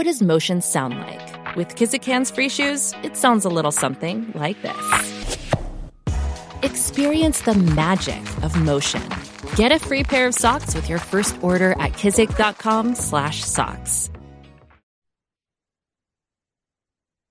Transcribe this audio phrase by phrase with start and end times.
[0.00, 1.56] What does motion sound like?
[1.56, 5.36] With Kizikans free shoes, it sounds a little something like this.
[6.62, 9.06] Experience the magic of motion.
[9.56, 14.10] Get a free pair of socks with your first order at kizik.com/socks.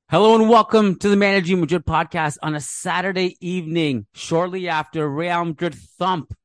[0.10, 5.44] Hello and welcome to the Managing Madrid podcast on a Saturday evening, shortly after Real
[5.44, 6.36] Madrid thump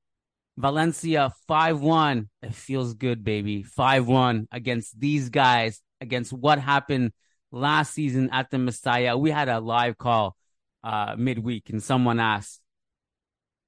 [0.56, 2.31] Valencia 5-1.
[2.41, 3.62] It feels good, baby.
[3.62, 7.13] 5-1 against these guys, against what happened
[7.51, 9.19] last season at the Mestalla.
[9.19, 10.37] We had a live call
[10.84, 12.61] uh, midweek and someone asked,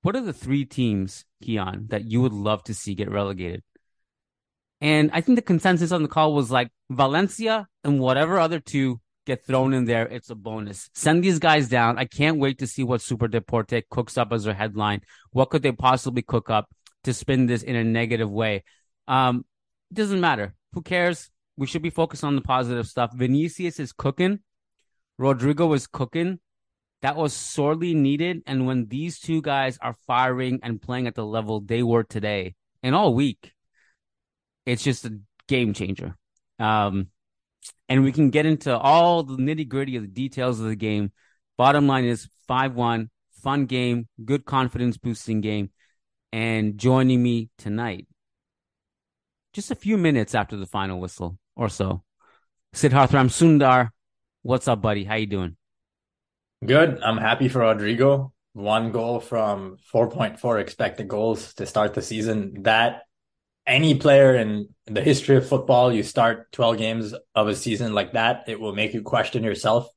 [0.02, 3.62] what are the three teams, Kiyan, that you would love to see get relegated?
[4.80, 9.00] And I think the consensus on the call was like Valencia and whatever other two
[9.26, 10.88] get thrown in there, it's a bonus.
[10.94, 11.98] Send these guys down.
[11.98, 15.00] I can't wait to see what Superdeporte cooks up as their headline.
[15.32, 16.68] What could they possibly cook up
[17.04, 18.62] to spin this in a negative way?
[19.08, 19.44] Um,
[19.92, 20.54] doesn't matter.
[20.74, 21.30] Who cares?
[21.56, 23.12] We should be focused on the positive stuff.
[23.14, 24.40] Vinicius is cooking.
[25.18, 26.38] Rodrygo is cooking.
[27.02, 28.42] That was sorely needed.
[28.46, 32.54] And when these two guys are firing and playing at the level they were today
[32.82, 33.52] and all week,
[34.66, 36.16] it's just a game changer.
[36.58, 37.08] Um,
[37.88, 41.12] and we can get into all the nitty gritty of the details of the game.
[41.56, 43.10] Bottom line is 5 1,
[43.42, 45.70] fun game, good confidence boosting game.
[46.32, 48.06] And joining me tonight,
[49.52, 52.02] just a few minutes after the final whistle or so,
[52.74, 53.90] Siddharth Ramsundar.
[54.42, 55.04] What's up, buddy?
[55.04, 55.56] How you doing?
[56.64, 57.00] Good.
[57.02, 58.32] I'm happy for Rodrygo.
[58.52, 62.62] One goal from 4.4 expected goals to start the season.
[62.62, 63.02] That
[63.66, 68.12] any player in the history of football, you start 12 games of a season like
[68.12, 69.88] that, it will make you question yourself.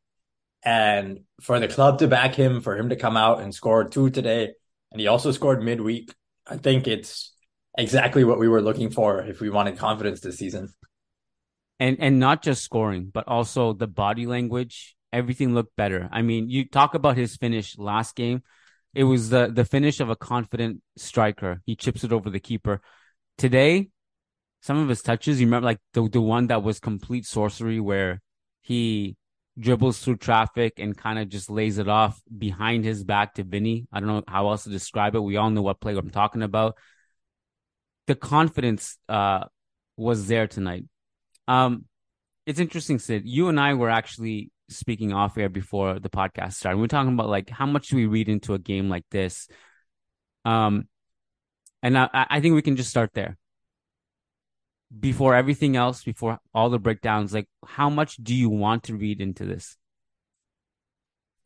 [0.63, 4.09] And for the club to back him, for him to come out and score two
[4.09, 4.50] today,
[4.91, 6.13] and he also scored midweek,
[6.47, 7.34] I think it's
[7.78, 10.73] exactly what we were looking for if we wanted confidence this season.
[11.79, 14.95] And and not just scoring, but also the body language.
[15.13, 16.09] Everything looked better.
[16.12, 18.44] I mean, you talk about his finish last game.
[18.94, 21.62] It was the the finish of a confident striker.
[21.66, 22.81] He chips it over the keeper
[23.40, 23.90] today,
[24.62, 28.22] some of his touches, you remember like the the one that was complete sorcery where
[28.61, 29.16] he
[29.57, 33.88] dribbles through traffic and kind of just lays it off behind his back to Vinny.
[33.91, 35.19] I don't know how else to describe it.
[35.22, 36.75] We all know what play I'm talking about.
[38.07, 39.46] The confidence uh,
[39.97, 40.85] was there tonight.
[41.49, 41.85] Um,
[42.45, 43.23] it's interesting, Sid.
[43.25, 46.77] You and I were actually speaking off air before the podcast started.
[46.77, 49.47] We we're talking about like how much do we read into a game like this.
[50.45, 50.87] Um,
[51.81, 53.35] and I, I think we can just start there.
[54.97, 59.19] Before everything else, before all the breakdowns, like how much do you want to read
[59.19, 59.75] into this?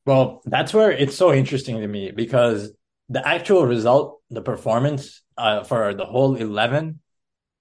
[0.05, 2.73] Well, that's where it's so interesting to me because
[3.07, 6.99] the actual result, the performance uh, for the whole 11,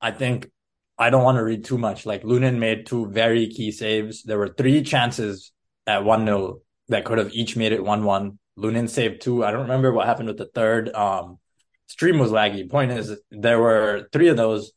[0.01, 0.51] I think
[0.99, 2.07] I don't want to read too much.
[2.07, 4.23] Like Lunin made two very key saves.
[4.23, 5.53] There were three chances
[5.87, 8.39] at 1 0 that could have each made it 1 1.
[8.59, 9.45] Lunin saved two.
[9.45, 10.95] I don't remember what happened with the third.
[10.95, 11.39] Um,
[11.87, 12.69] stream was laggy.
[12.69, 14.73] Point is, there were three of those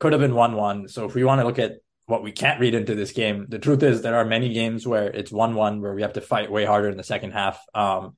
[0.00, 0.88] could have been one one.
[0.88, 1.72] So if we want to look at
[2.06, 5.06] what we can't read into this game, the truth is there are many games where
[5.06, 7.58] it's one one where we have to fight way harder in the second half.
[7.74, 8.16] Um,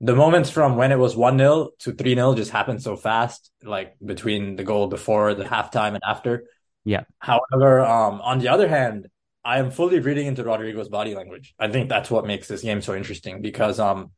[0.00, 3.50] the moments from when it was one 0 to three 0 just happened so fast,
[3.62, 6.44] like between the goal before the halftime and after.
[6.86, 7.02] Yeah.
[7.18, 9.08] However, um, on the other hand,
[9.44, 11.54] I am fully reading into Rodrygo's body language.
[11.58, 14.12] I think that's what makes this game so interesting because um,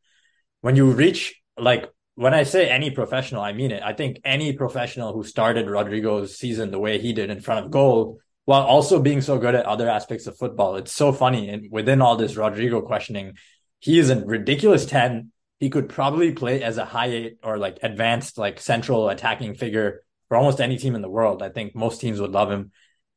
[0.61, 3.83] when you reach like when I say any professional, I mean it.
[3.83, 7.71] I think any professional who started Rodrygo's season the way he did in front of
[7.71, 11.49] goal, while also being so good at other aspects of football, it's so funny.
[11.49, 13.35] And within all this Rodrygo questioning,
[13.79, 15.33] he is a ridiculous 10.
[15.61, 20.03] He could probably play as a high eight or like advanced, like central attacking figure
[20.29, 21.43] for almost any team in the world.
[21.43, 22.73] I think most teams would love him.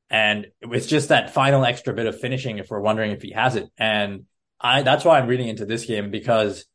[0.10, 3.56] And it's just that final extra bit of finishing if we're wondering if he has
[3.56, 3.70] it.
[3.78, 4.26] And
[4.60, 6.66] I, that's why I'm reading into this game because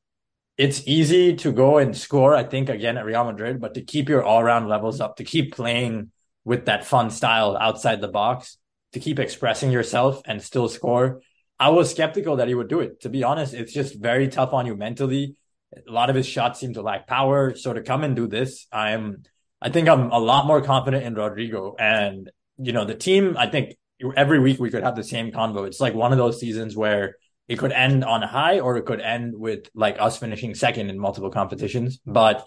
[0.56, 4.08] it's easy to go and score, I think, again at Real Madrid, but to keep
[4.08, 6.10] your all round levels up, to keep playing
[6.44, 8.56] with that fun style outside the box,
[8.92, 11.20] to keep expressing yourself and still score.
[11.58, 13.02] I was skeptical that he would do it.
[13.02, 15.36] To be honest, it's just very tough on you mentally.
[15.74, 17.54] A lot of his shots seem to lack power.
[17.54, 19.24] So to come and do this, I'm,
[19.60, 21.74] I think I'm a lot more confident in Rodrygo.
[21.78, 23.76] And, you know, the team, I think
[24.16, 25.66] every week we could have the same convo.
[25.66, 27.16] It's like one of those seasons where
[27.48, 30.90] it could end on a high or it could end with like us finishing second
[30.90, 31.98] in multiple competitions.
[32.04, 32.46] But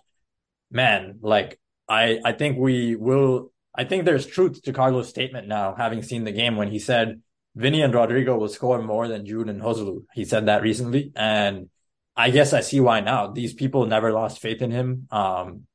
[0.71, 5.73] man, like I I think we will I think there's truth to Carlo's statement now,
[5.75, 7.21] having seen the game when he said
[7.55, 10.05] Vinny and Rodrygo will score more than Jude and Joselu.
[10.13, 11.11] He said that recently.
[11.15, 11.69] And
[12.15, 13.27] I guess I see why now.
[13.27, 15.07] These people never lost faith in him.
[15.11, 15.65] Um,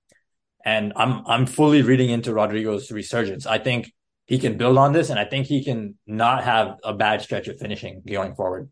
[0.65, 3.47] and I'm I'm fully reading into Rodrygo's resurgence.
[3.47, 3.93] I think
[4.27, 7.49] he can build on this, and I think he can not have a bad stretch
[7.49, 8.71] of finishing going forward.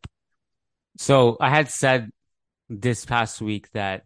[0.99, 2.11] So I had said
[2.69, 4.05] this past week that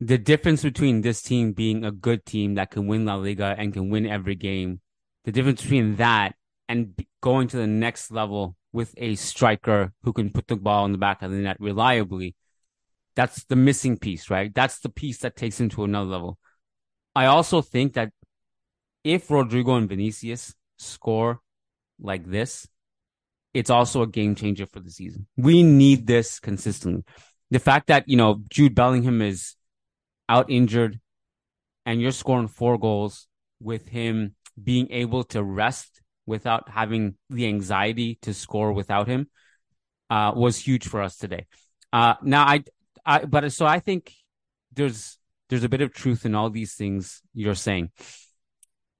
[0.00, 3.72] the difference between this team being a good team that can win La Liga and
[3.72, 4.80] can win every game,
[5.24, 6.34] the difference between that
[6.68, 10.92] and going to the next level with a striker who can put the ball in
[10.92, 12.34] the back of the net reliably,
[13.14, 14.54] that's the missing piece, right?
[14.54, 16.38] That's the piece that takes him to another level.
[17.20, 18.12] I also think that
[19.04, 21.40] if Rodrygo and Vinicius score
[22.00, 22.66] like this,
[23.52, 25.26] it's also a game changer for the season.
[25.36, 27.04] We need this consistently.
[27.50, 29.54] The fact that, you know, Jude Bellingham is
[30.30, 30.98] out injured
[31.84, 33.28] and you're scoring four goals
[33.60, 39.28] with him being able to rest without having the anxiety to score without him
[40.08, 41.44] uh, was huge for us today.
[41.92, 42.64] Uh, now I,
[43.04, 44.10] I, but so I think
[44.72, 45.18] there's,
[45.50, 47.90] there's a bit of truth in all these things you're saying.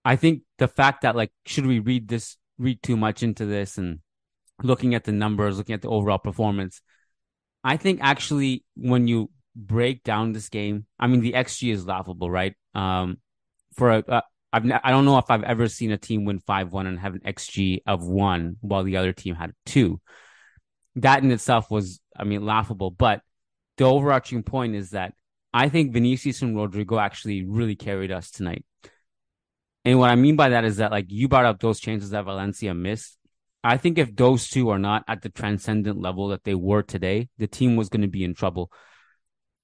[0.04, 3.78] I think the fact that like, should we read this, read too much into this
[3.78, 4.00] and
[4.62, 6.82] looking at the numbers, looking at the overall performance,
[7.62, 12.30] I think actually when you break down this game, I mean, the XG is laughable,
[12.30, 12.54] right?
[12.74, 13.18] Um,
[13.74, 14.20] for a, uh,
[14.52, 17.14] I've ne- I don't know if I've ever seen a team win 5-1 and have
[17.14, 20.00] an XG of 1 while the other team had 2.
[20.96, 23.22] That in itself was I mean laughable, but
[23.76, 25.14] the overarching point is that
[25.52, 28.64] I think Vinicius and Rodrygo actually really carried us tonight.
[29.84, 32.24] And what I mean by that is that like you brought up those chances that
[32.24, 33.16] Valencia missed.
[33.62, 37.28] I think if those two are not at the transcendent level that they were today,
[37.38, 38.70] the team was going to be in trouble.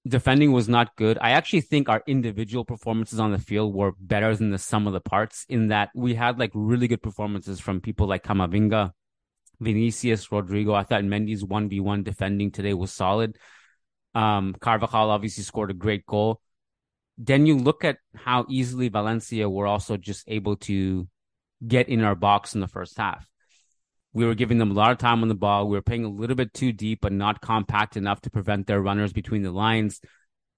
[0.06, 1.18] Defending was not good.
[1.20, 4.92] I actually think our individual performances on the field were better than the sum of
[4.92, 8.92] the parts in that we had like really good performances from people like Camavinga,
[9.60, 10.74] Vinicius, Rodrygo.
[10.74, 13.36] I thought Mendy's 1v1 defending today was solid.
[14.16, 16.40] Um, Carvajal obviously scored a great goal
[17.18, 21.08] then you look at how easily Valencia were also just able to
[21.66, 23.26] get in our box in the first half.
[24.12, 25.68] We were giving them a lot of time on the ball.
[25.68, 28.80] We were playing a little bit too deep, but not compact enough to prevent their
[28.80, 30.00] runners between the lines.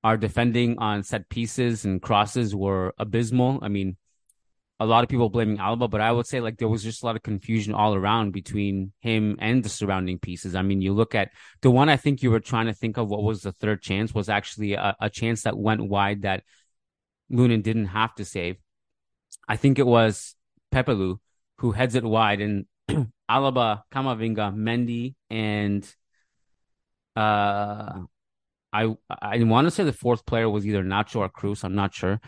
[0.04, 3.58] Our defending on set pieces and crosses were abysmal.
[3.62, 3.96] I mean,
[4.80, 7.06] a lot of people blaming Alaba, but I would say like there was just a
[7.06, 10.54] lot of confusion all around between him and the surrounding pieces.
[10.54, 11.30] I mean, you look at
[11.62, 14.14] the one I think you were trying to think of what was the third chance
[14.14, 16.44] was actually a, a chance that went wide that
[17.30, 18.56] Lunin didn't have to save.
[19.48, 20.36] I think it was
[20.72, 21.18] Pepelu
[21.58, 22.66] who heads it wide and
[23.30, 25.84] Alaba, Camavinga, Mendy, and
[27.16, 28.02] uh
[28.72, 31.64] I I want to say the fourth player was either Nacho or Cruz.
[31.64, 32.20] I'm not sure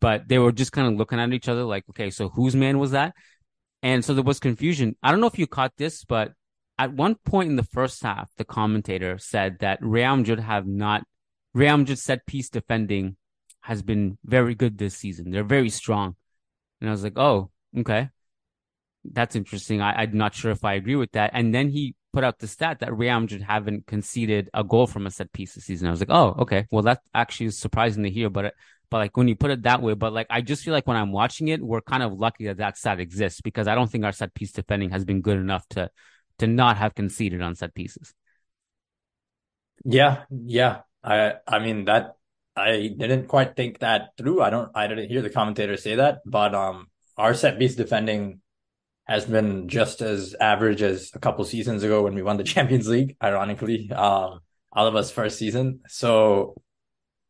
[0.00, 2.78] but they were just kind of looking at each other like, okay, so whose man
[2.78, 3.14] was that?
[3.82, 4.96] And so there was confusion.
[5.02, 6.32] I don't know if you caught this, but
[6.78, 11.04] at one point in the first half, the commentator said that Real Madrid have not,
[11.54, 13.16] Real Madrid set piece defending
[13.60, 15.30] has been very good this season.
[15.30, 16.16] They're very strong.
[16.80, 18.10] And I was like, oh, okay.
[19.04, 19.80] That's interesting.
[19.80, 21.30] I, I'm not sure if I agree with that.
[21.34, 25.06] And then he put out the stat that Real Madrid haven't conceded a goal from
[25.06, 25.88] a set piece this season.
[25.88, 26.66] I was like, oh, okay.
[26.70, 28.54] Well, that actually is surprising to hear, but
[28.90, 30.96] but like when you put it that way, but like I just feel like when
[30.96, 34.04] I'm watching it, we're kind of lucky that that stat exists because I don't think
[34.04, 35.90] our set piece defending has been good enough to
[36.38, 38.14] to not have conceded on set pieces.
[39.84, 40.82] Yeah, yeah.
[41.02, 42.16] I I mean that
[42.56, 44.42] I didn't quite think that through.
[44.42, 48.40] I don't I didn't hear the commentator say that, but um our set piece defending
[49.06, 52.88] has been just as average as a couple seasons ago when we won the Champions
[52.88, 53.90] League, ironically.
[53.92, 54.40] Um
[54.72, 55.80] all of us first season.
[55.88, 56.54] So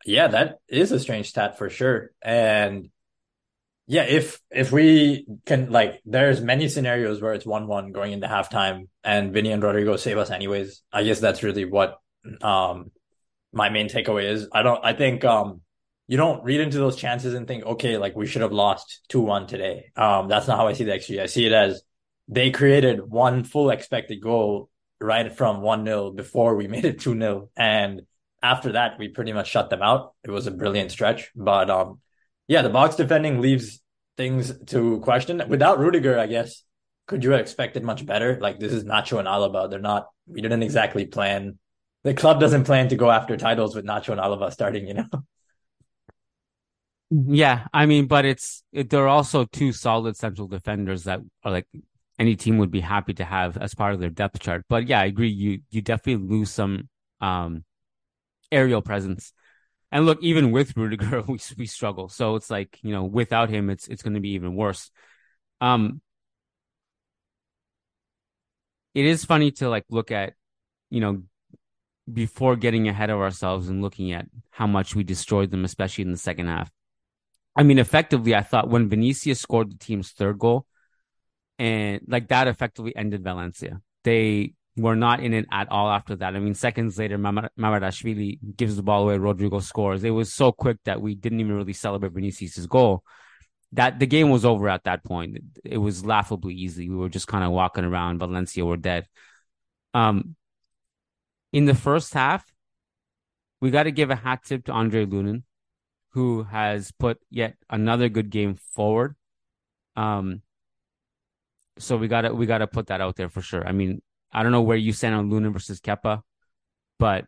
[0.04, 2.10] yeah, that is a strange stat for sure.
[2.22, 2.90] And
[3.86, 8.26] yeah, if if we can like there's many scenarios where it's one one going into
[8.26, 10.82] halftime and Vinny and Rodrygo save us anyways.
[10.92, 11.98] I guess that's really what
[12.42, 12.90] um
[13.52, 14.46] my main takeaway is.
[14.52, 15.62] I don't I think um
[16.06, 19.20] you don't read into those chances and think, okay, like we should have lost two
[19.22, 19.90] one today.
[19.96, 21.20] Um that's not how I see the XG.
[21.20, 21.82] I see it as
[22.28, 24.68] they created one full expected goal
[25.00, 28.02] right from one 0 before we made it two 0 and
[28.42, 30.14] after that, we pretty much shut them out.
[30.24, 32.00] It was a brilliant stretch, but um,
[32.46, 33.80] yeah, the box defending leaves
[34.16, 35.42] things to question.
[35.48, 36.62] Without Rudiger, I guess
[37.06, 38.38] could you have expected much better?
[38.40, 39.68] Like this is Nacho and Alaba.
[39.70, 40.08] They're not.
[40.26, 41.58] We didn't exactly plan.
[42.04, 44.86] The club doesn't plan to go after titles with Nacho and Alaba starting.
[44.86, 45.08] You know.
[47.10, 51.66] Yeah, I mean, but it's it, they're also two solid central defenders that are like
[52.18, 54.66] any team would be happy to have as part of their depth chart.
[54.68, 55.30] But yeah, I agree.
[55.30, 56.90] You you definitely lose some
[57.22, 57.64] um,
[58.50, 59.32] aerial presence.
[59.90, 62.08] And look, even with Rudiger, we we struggle.
[62.08, 64.90] So it's like you know, without him, it's it's going to be even worse.
[65.60, 66.00] Um,
[68.94, 70.34] it is funny to like look at,
[70.90, 71.22] you know,
[72.12, 76.10] before getting ahead of ourselves and looking at how much we destroyed them, especially in
[76.10, 76.70] the second half.
[77.54, 80.66] I mean, effectively, I thought when Vinicius scored the team's third goal,
[81.58, 83.80] and like that effectively ended Valencia.
[84.04, 86.34] They were not in it at all after that.
[86.34, 90.04] I mean, seconds later, Mamardashvili gives the ball away, Rodrygo scores.
[90.04, 93.02] It was so quick that we didn't even really celebrate Vinicius' goal.
[93.72, 95.38] That the game was over at that point.
[95.64, 96.88] It was laughably easy.
[96.88, 98.18] We were just kind of walking around.
[98.18, 99.06] Valencia were dead.
[99.92, 100.36] Um,
[101.52, 102.44] in the first half,
[103.60, 105.42] we got to give a hat tip to Andriy Lunin,
[106.10, 109.16] who has put yet another good game forward.
[109.96, 110.42] Um,
[111.78, 113.66] so we gotta we gotta put that out there for sure.
[113.66, 116.22] I mean, I don't know where you stand on Lunin versus Kepa,
[116.98, 117.26] but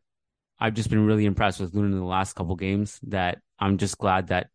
[0.59, 3.01] I've just been really impressed with Lunin in the last couple games.
[3.05, 4.49] That I'm just glad that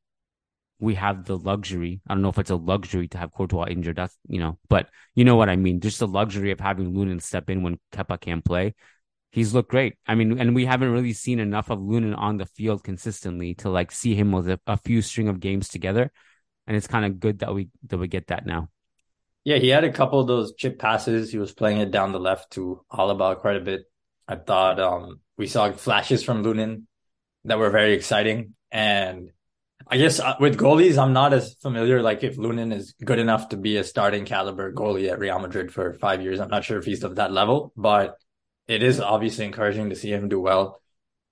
[0.80, 2.02] we have the luxury.
[2.08, 3.96] I don't know if it's a luxury to have Courtois injured.
[3.96, 5.80] That's you know, but you know what I mean.
[5.80, 8.76] Just the luxury of having Lunin step in when Kepa can't play.
[9.32, 9.96] He's looked great.
[10.08, 13.70] I mean, and we haven't really seen enough of Lunin on the field consistently to
[13.70, 16.12] like see him with a, a few string of games together.
[16.68, 18.70] And it's kind of good that we that we get that now.
[19.46, 21.32] Yeah, he had a couple of those chip passes.
[21.32, 23.84] He was playing it down the left to Alaba quite a bit.
[24.28, 26.84] I thought um, we saw flashes from Lunin
[27.46, 28.56] that were very exciting.
[28.72, 29.30] And
[29.88, 32.02] I guess uh, with goalies, I'm not as familiar.
[32.02, 35.72] Like if Lunin is good enough to be a starting caliber goalie at Real Madrid
[35.72, 38.18] for five years, I'm not sure if he's of that level, but
[38.68, 40.82] it is obviously encouraging to see him do well.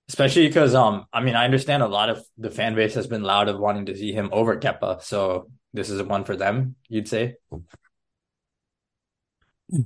[0.08, 3.24] Especially because um I mean I understand a lot of the fan base has been
[3.24, 7.08] loud of wanting to see him over Kepa, so this is one for them, you'd
[7.08, 7.38] say.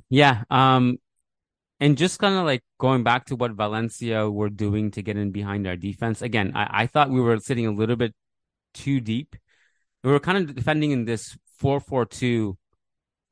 [0.10, 0.43] Yeah.
[0.50, 0.98] Um,
[1.79, 5.31] and just kind of like going back to what Valencia were doing to get in
[5.31, 6.22] behind our defense.
[6.22, 8.13] Again, I, I thought we were sitting a little bit
[8.74, 9.36] too deep.
[10.03, 12.57] We were kind of defending in this 4 4 2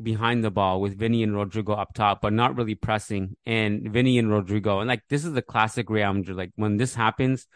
[0.01, 3.35] behind the ball with Vinny and Rodrygo up top, but not really pressing.
[3.45, 6.37] And Vinny and Rodrygo, And like this is the classic Real Madrid.
[6.37, 7.47] Like when this happens,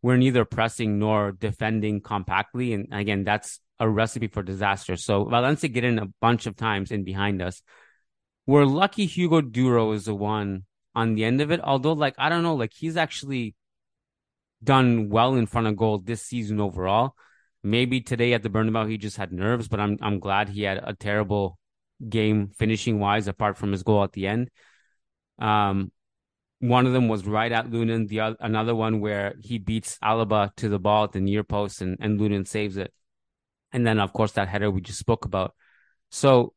[0.00, 2.72] we're neither pressing nor defending compactly.
[2.72, 4.96] And again, that's a recipe for disaster.
[4.96, 7.62] So Valencia get in a bunch of times in behind us
[8.48, 10.64] we're lucky Hugo Duro is the one
[10.94, 11.60] on the end of it.
[11.62, 13.54] Although, like, I don't know, like he's actually
[14.64, 17.14] done well in front of goal this season overall.
[17.62, 20.80] Maybe today at the Bernabeu he just had nerves, but I'm I'm glad he had
[20.82, 21.58] a terrible
[22.08, 24.50] game finishing wise, apart from his goal at the end.
[25.38, 25.92] Um,
[26.60, 28.08] one of them was right at Lunin.
[28.08, 31.82] The other, another one where he beats Alaba to the ball at the near post,
[31.82, 32.94] and and Lunin saves it.
[33.72, 35.54] And then, of course, that header we just spoke about.
[36.10, 36.54] So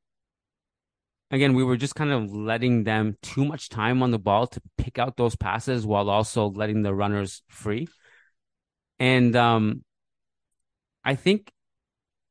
[1.32, 4.62] again, we were just kind of letting them too much time on the ball to
[4.78, 7.88] pick out those passes while also letting the runners free.
[9.00, 9.84] And um,
[11.04, 11.52] I think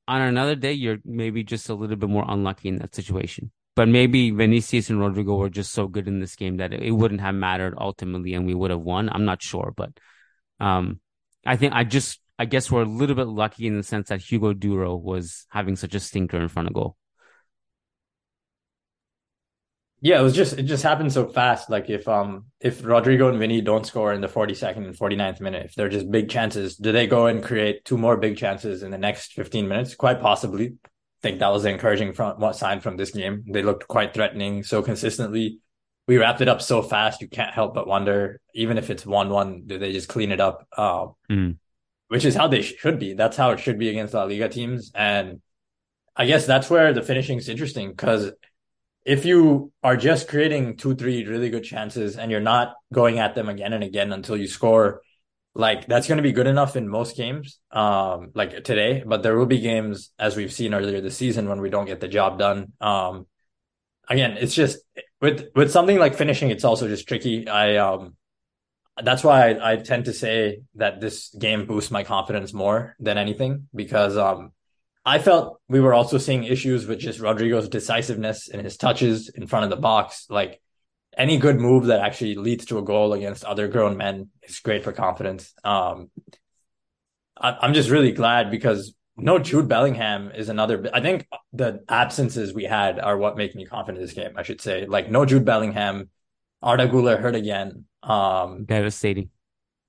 [0.06, 3.50] on another day, you're maybe just a little bit more unlucky in that situation.
[3.74, 7.20] But maybe Vinicius and Rodrygo were just so good in this game that it wouldn't
[7.22, 9.08] have mattered ultimately and we would have won.
[9.08, 9.72] I'm not sure.
[9.74, 9.92] But
[10.58, 11.00] um,
[11.46, 14.20] I think I just, I guess we're a little bit lucky in the sense that
[14.20, 16.96] Hugo Duro was having such a stinker in front of goal.
[20.02, 21.68] Yeah, it was just it just happened so fast.
[21.68, 25.66] Like if um if Rodrygo and Vinny don't score in the 42nd and 49th minute,
[25.66, 28.90] if they're just big chances, do they go and create two more big chances in
[28.90, 29.94] the next 15 minutes?
[29.94, 30.66] Quite possibly.
[30.66, 33.44] I think that was the encouraging front what sign from this game.
[33.46, 35.60] They looked quite threatening so consistently.
[36.06, 39.28] We wrapped it up so fast, you can't help but wonder, even if it's one
[39.28, 40.66] one, do they just clean it up?
[40.74, 41.58] Uh, mm.
[42.08, 43.12] Which is how they should be.
[43.12, 44.90] That's how it should be against La Liga teams.
[44.94, 45.42] And
[46.16, 48.32] I guess that's where the finishing is interesting because
[49.04, 53.34] if you are just creating two, three really good chances and you're not going at
[53.34, 55.02] them again and again until you score,
[55.54, 59.02] like that's going to be good enough in most games, um, like today.
[59.04, 62.00] But there will be games, as we've seen earlier this season, when we don't get
[62.00, 62.72] the job done.
[62.80, 63.26] Um,
[64.08, 64.78] again, it's just
[65.20, 67.48] with with something like finishing, it's also just tricky.
[67.48, 68.16] I um,
[69.02, 73.18] that's why I, I tend to say that this game boosts my confidence more than
[73.18, 74.52] anything because um
[75.10, 79.48] I felt we were also seeing issues with just Rodrygo's decisiveness and his touches in
[79.48, 80.26] front of the box.
[80.30, 80.62] Like
[81.18, 84.84] any good move that actually leads to a goal against other grown men is great
[84.84, 85.52] for confidence.
[85.64, 86.12] Um,
[87.36, 90.88] I, am just really glad because no Jude Bellingham is another.
[90.94, 94.34] I think the absences we had are what make me confident in this game.
[94.36, 96.10] I should say, like no Jude Bellingham,
[96.62, 97.84] Arda Güler hurt again.
[98.04, 99.30] Um, devastating,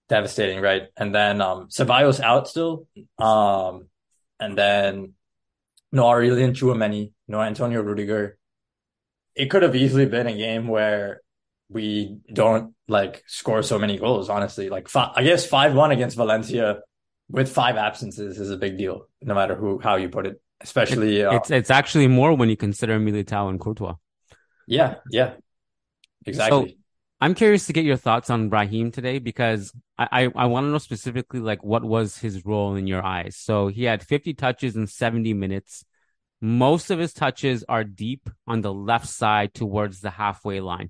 [0.09, 0.87] devastating, right?
[0.97, 2.87] And then um, Ceballos out still.
[3.19, 3.85] Um,
[4.41, 5.13] and then
[5.93, 8.37] no Aurelien Tchouameni, no Antonio Rudiger.
[9.35, 11.21] it could have easily been a game where
[11.69, 14.29] we don't like score so many goals.
[14.29, 16.79] Honestly, like five, I guess five one against Valencia
[17.29, 20.41] with five absences is a big deal, no matter who how you put it.
[20.59, 23.95] Especially, uh, it's it's actually more when you consider Militao and Courtois.
[24.67, 25.33] Yeah, yeah,
[26.25, 26.69] exactly.
[26.69, 26.75] So,
[27.23, 30.69] I'm curious to get your thoughts on Brahim today because I, I, I want to
[30.69, 33.37] know specifically like what was his role in your eyes.
[33.37, 35.85] So he had 50 touches in 70 minutes.
[36.41, 40.89] Most of his touches are deep on the left side towards the halfway line.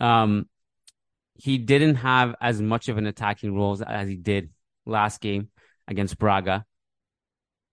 [0.00, 0.46] Um,
[1.34, 4.50] he didn't have as much of an attacking role as he did
[4.84, 5.50] last game
[5.86, 6.64] against Braga.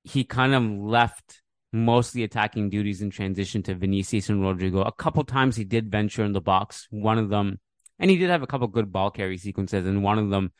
[0.03, 1.41] He kind of left
[1.73, 4.87] most of the attacking duties in transition to Vinicius and Rodrygo.
[4.87, 6.87] A couple times he did venture in the box.
[6.91, 7.59] One of them,
[7.97, 10.51] and he did have a couple good ball carry sequences, and one of them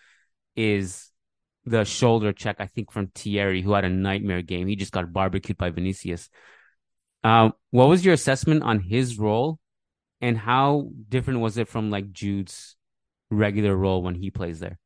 [0.56, 1.12] is
[1.66, 4.68] the shoulder check, I think, from Thierry, who had a nightmare game.
[4.68, 6.30] He just got barbecued by Vinicius.
[7.24, 9.60] Uh, what was your assessment on his role,
[10.20, 12.76] and how different was it from like Jude's
[13.30, 14.80] regular role when he plays there?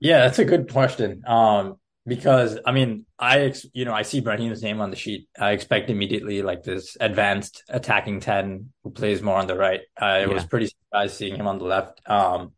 [0.00, 1.22] Yeah, that's a good question.
[1.26, 5.28] Um, because I mean, I you know I see Brahim's name on the sheet.
[5.38, 9.80] I expect immediately like this advanced attacking ten who plays more on the right.
[9.98, 10.26] I yeah.
[10.26, 12.00] was pretty surprised seeing him on the left.
[12.06, 12.52] Um,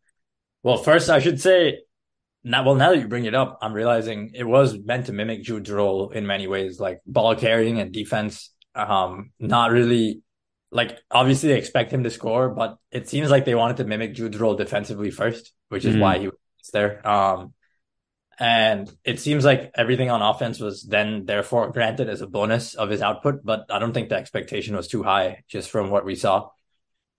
[0.63, 1.79] well, first I should say
[2.47, 5.41] now, well, now that you bring it up, I'm realizing it was meant to mimic
[5.41, 8.51] Jude's role in many ways, like ball carrying and defense.
[8.75, 10.21] Um, not really
[10.71, 14.13] like obviously they expect him to score, but it seems like they wanted to mimic
[14.13, 16.01] Jude's role defensively first, which is mm.
[16.01, 16.35] why he was
[16.71, 17.05] there.
[17.07, 17.54] Um,
[18.39, 22.89] and it seems like everything on offense was then therefore granted as a bonus of
[22.89, 26.15] his output, but I don't think the expectation was too high just from what we
[26.15, 26.49] saw.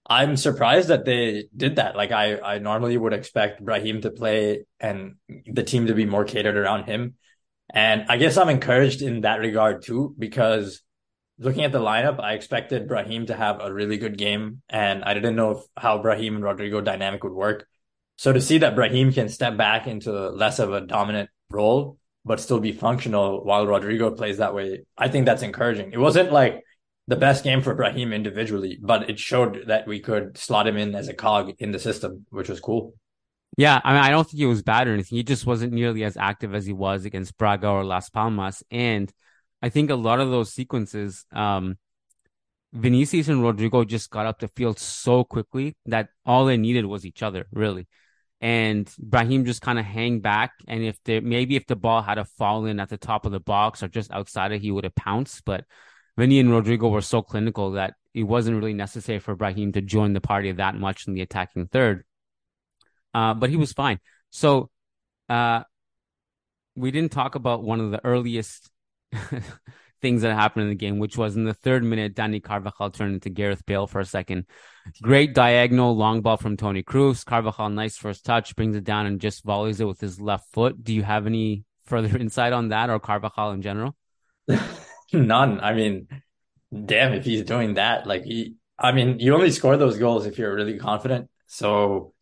[0.08, 1.96] I'm surprised that they did that.
[1.96, 6.24] Like I, I normally would expect Brahim to play and the team to be more
[6.24, 7.14] catered around him.
[7.72, 10.82] And I guess I'm encouraged in that regard too, because
[11.38, 14.62] looking at the lineup, I expected Brahim to have a really good game.
[14.68, 17.66] And I didn't know if, how Brahim and Rodrygo dynamic would work.
[18.16, 22.40] So to see that Brahim can step back into less of a dominant role, but
[22.40, 25.92] still be functional while Rodrygo plays that way, I think that's encouraging.
[25.92, 26.62] It wasn't like
[27.06, 30.94] the best game for Brahim individually, but it showed that we could slot him in
[30.94, 32.94] as a cog in the system, which was cool.
[33.56, 35.16] Yeah, I mean, I don't think he was bad or anything.
[35.16, 38.62] He just wasn't nearly as active as he was against Braga or Las Palmas.
[38.70, 39.10] And
[39.62, 41.78] I think a lot of those sequences, um,
[42.72, 47.06] Vinicius and Rodrygo just got up the field so quickly that all they needed was
[47.06, 47.86] each other, really.
[48.40, 50.52] And Brahim just kind of hang back.
[50.68, 53.82] And if maybe if the ball had a fallen at the top of the box
[53.82, 55.44] or just outside it, he would have pounced.
[55.44, 55.64] But
[56.16, 60.12] Vinny and Rodrygo were so clinical that it wasn't really necessary for Brahim to join
[60.12, 62.04] the party that much in the attacking third.
[63.12, 63.98] Uh, but he was fine.
[64.30, 64.70] So
[65.28, 65.62] uh,
[66.74, 68.70] we didn't talk about one of the earliest
[70.00, 73.14] things that happened in the game, which was in the third minute, Dani Carvajal turned
[73.14, 74.46] into Gareth Bale for a second.
[75.02, 77.24] Great diagonal long ball from Toni Kroos.
[77.24, 80.82] Carvajal, nice first touch, brings it down and just volleys it with his left foot.
[80.82, 83.96] Do you have any further insight on that or Carvajal in general?
[85.12, 85.60] None.
[85.60, 86.08] I mean,
[86.72, 90.38] damn, if he's doing that, like he, I mean, you only score those goals if
[90.38, 91.30] you're really confident.
[91.46, 92.12] So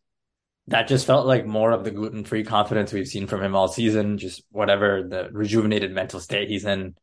[0.67, 3.67] that just felt like more of the gluten free confidence we've seen from him all
[3.67, 6.95] season, just whatever the rejuvenated mental state he's in.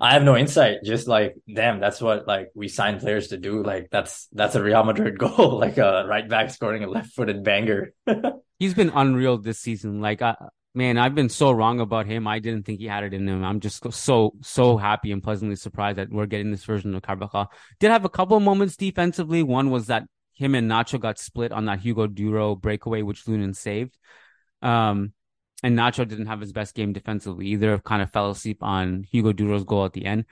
[0.00, 0.78] I have no insight.
[0.84, 3.62] Just like, damn, that's what like we sign players to do.
[3.62, 7.42] Like that's that's a Real Madrid goal, like a right back scoring a left footed
[7.42, 7.92] banger.
[8.58, 10.00] he's been unreal this season.
[10.00, 10.34] Like uh,
[10.74, 12.26] man, I've been so wrong about him.
[12.26, 13.44] I didn't think he had it in him.
[13.44, 17.50] I'm just so so happy and pleasantly surprised that we're getting this version of Carvajal.
[17.80, 19.42] Did have a couple moments defensively.
[19.42, 23.56] One was that him and Nacho got split on that Hugo Duro breakaway, which Lunin
[23.56, 23.98] saved.
[24.62, 25.12] Um,
[25.62, 27.78] and Nacho didn't have his best game defensively either.
[27.78, 30.24] Kind of fell asleep on Hugo Duro's goal at the end.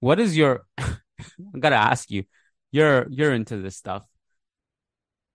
[0.00, 0.64] What is your?
[0.78, 2.24] I gotta ask you.
[2.72, 4.04] You're you're into this stuff.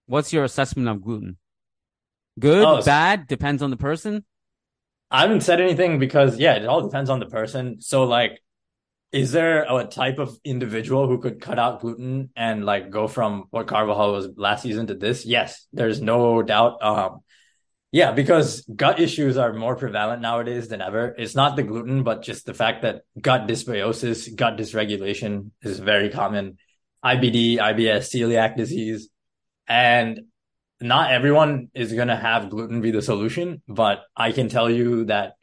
[0.05, 1.37] What's your assessment of gluten?
[2.39, 4.25] Good, oh, bad, depends on the person.
[5.09, 7.81] I haven't said anything because yeah, it all depends on the person.
[7.81, 8.41] So like,
[9.11, 13.45] is there a type of individual who could cut out gluten and like go from
[13.51, 15.25] what Carvajal was last season to this?
[15.25, 16.83] Yes, there's no doubt.
[16.83, 17.19] Um,
[17.95, 21.15] yeah, because gut issues are more prevalent nowadays than ever.
[21.17, 26.09] It's not the gluten, but just the fact that gut dysbiosis, gut dysregulation is very
[26.09, 26.57] common.
[27.05, 29.07] IBD, IBS, celiac disease.
[29.65, 30.23] And
[30.81, 35.05] not everyone is going to have gluten be the solution, but I can tell you
[35.05, 35.35] that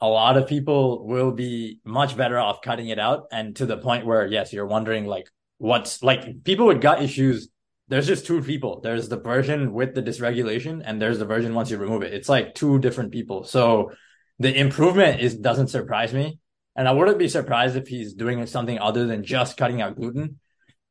[0.00, 3.24] a lot of people will be much better off cutting it out.
[3.32, 7.48] And to the point where, yes, you're wondering like what's like people with gut issues.
[7.90, 8.80] There's just two people.
[8.80, 12.14] There's the version with the dysregulation and there's the version once you remove it.
[12.14, 13.42] It's like two different people.
[13.42, 13.90] So
[14.38, 16.38] the improvement is doesn't surprise me.
[16.76, 20.38] And I wouldn't be surprised if he's doing something other than just cutting out gluten.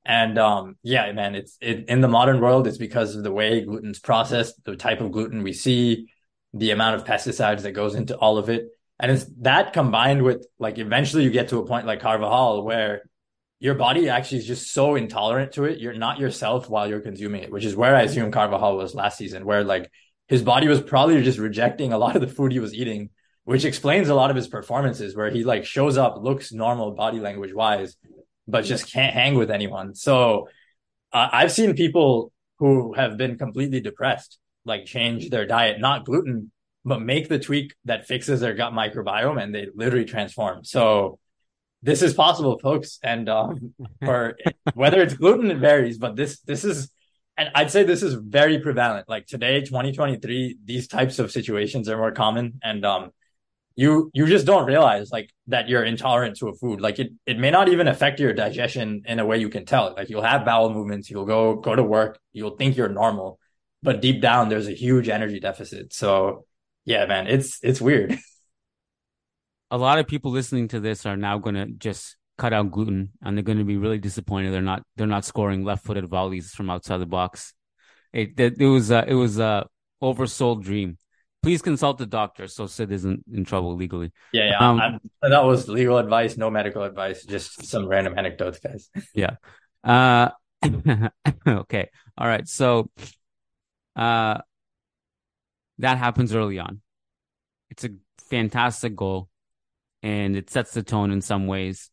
[0.06, 3.62] And um, yeah, man, it's it, in the modern world, it's because of the way
[3.62, 6.12] gluten's processed, the type of gluten we see,
[6.54, 8.68] the amount of pesticides that goes into all of it.
[9.00, 13.04] And it's that combined with like eventually you get to a point like Carvajal where
[13.60, 15.80] your body actually is just so intolerant to it.
[15.80, 19.18] You're not yourself while you're consuming it, which is where I assume Carvajal was last
[19.18, 19.92] season, where like
[20.28, 23.10] his body was probably just rejecting a lot of the food he was eating,
[23.44, 27.20] which explains a lot of his performances where he like shows up, looks normal body
[27.20, 27.98] language wise,
[28.48, 29.94] but just can't hang with anyone.
[29.94, 30.48] So
[31.12, 36.52] uh, I've seen people who have been completely depressed, like change their diet, not gluten,
[36.86, 40.64] but make the tweak that fixes their gut microbiome and they literally transform.
[40.64, 41.20] So
[41.82, 43.00] this is possible, folks.
[43.04, 44.38] And um, for
[44.74, 46.92] whether it's gluten, it varies, but this this is
[47.38, 49.08] and I'd say this is very prevalent.
[49.08, 52.60] Like today, 2023, these types of situations are more common.
[52.62, 53.12] And um
[53.76, 56.82] you you just don't realize like that you're intolerant to a food.
[56.82, 59.94] Like it it may not even affect your digestion in a way you can tell.
[59.96, 63.40] Like you'll have bowel movements, you'll go go to work, you'll think you're normal,
[63.82, 65.94] but deep down there's a huge energy deficit.
[65.94, 66.46] So
[66.84, 68.18] yeah, man, it's it's weird.
[69.72, 73.12] A lot of people listening to this are now going to just cut out gluten
[73.22, 76.70] and they're going to be really disappointed they're not they're not scoring left-footed volleys from
[76.70, 77.54] outside the box.
[78.14, 79.68] It it, it was uh, it was a
[80.02, 80.98] oversold dream.
[81.44, 84.12] Please consult the doctor so Sid isn't in trouble legally.
[84.34, 84.70] Yeah, yeah.
[84.70, 88.90] Um, that was legal advice, no medical advice, just some random anecdotes, guys.
[89.14, 89.36] yeah.
[89.84, 90.30] Uh
[91.48, 91.90] okay.
[92.18, 92.48] All right.
[92.48, 92.90] So
[93.96, 94.40] uh
[95.78, 96.82] that happens early on.
[97.70, 97.90] It's a
[98.30, 99.30] fantastic goal
[100.02, 101.90] and it sets the tone in some ways.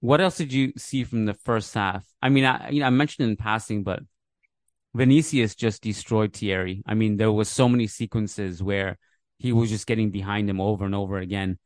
[0.00, 2.06] What else did you see from the first half?
[2.20, 4.00] I mean, I you know I mentioned in passing, but
[4.94, 6.82] Vinicius just destroyed Thierry.
[6.86, 8.98] I mean, there was so many sequences where
[9.38, 11.58] he was just getting behind him over and over again.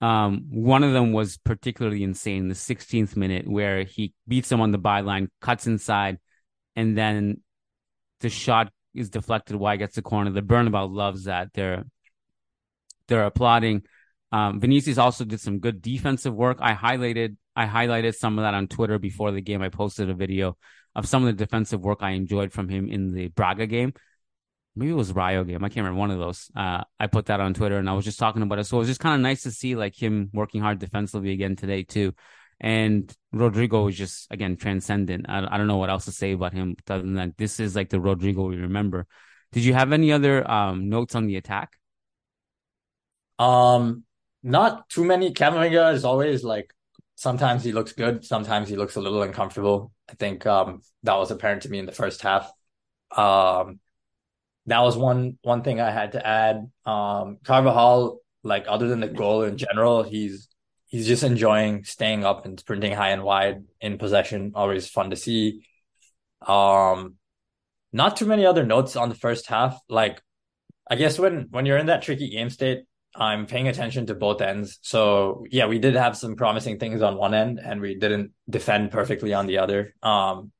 [0.00, 4.72] Um, one of them was particularly insane, the 16th minute, where he beats him on
[4.72, 6.18] the byline, cuts inside,
[6.74, 7.40] and then
[8.20, 10.30] the shot is deflected wide, gets the corner.
[10.30, 11.52] The Bernabeu loves that.
[11.52, 11.84] They're
[13.08, 13.82] they're applauding.
[14.32, 16.58] Um, Vinicius also did some good defensive work.
[16.60, 19.62] I highlighted I highlighted some of that on Twitter before the game.
[19.62, 20.56] I posted a video
[20.94, 23.94] of some of the defensive work I enjoyed from him in the Braga game.
[24.76, 25.62] Maybe it was Rio game.
[25.64, 26.50] I can't remember one of those.
[26.54, 28.64] Uh, I put that on Twitter and I was just talking about it.
[28.64, 31.54] So it was just kind of nice to see like him working hard defensively again
[31.54, 32.12] today too.
[32.60, 35.26] And Rodrygo was just again transcendent.
[35.28, 37.76] I, I don't know what else to say about him other than that this is
[37.76, 39.06] like the Rodrygo we remember.
[39.52, 41.76] Did you have any other um, notes on the attack?
[43.38, 44.04] Um,
[44.42, 45.32] not too many.
[45.32, 46.72] Camavinga is always like
[47.16, 49.92] sometimes he looks good, sometimes he looks a little uncomfortable.
[50.08, 52.50] I think um that was apparent to me in the first half.
[53.16, 53.80] Um,
[54.66, 56.70] that was one one thing I had to add.
[56.86, 60.48] Um, Carvajal, like other than the goal in general, he's
[60.86, 64.52] he's just enjoying staying up and sprinting high and wide in possession.
[64.54, 65.66] Always fun to see.
[66.46, 67.14] Um,
[67.92, 69.78] not too many other notes on the first half.
[69.88, 70.22] Like,
[70.90, 74.40] I guess when when you're in that tricky game state, I'm paying attention to both
[74.40, 74.78] ends.
[74.82, 78.90] So yeah, we did have some promising things on one end and we didn't defend
[78.90, 79.94] perfectly on the other.
[80.02, 80.52] Um,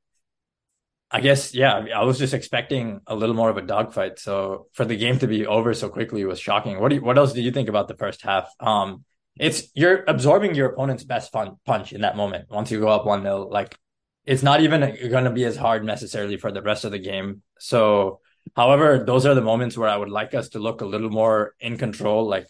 [1.11, 4.19] I guess, yeah, I was just expecting a little more of a dogfight.
[4.19, 6.79] So for the game to be over so quickly was shocking.
[6.79, 8.49] What do you, what else do you think about the first half?
[8.59, 9.05] Um,
[9.37, 12.49] it's, you're absorbing your opponent's best fun punch in that moment.
[12.49, 13.77] Once you go up one nil, like
[14.25, 17.43] it's not even going to be as hard necessarily for the rest of the game.
[17.59, 18.19] So
[18.55, 21.55] However, those are the moments where I would like us to look a little more
[21.59, 22.27] in control.
[22.27, 22.47] Like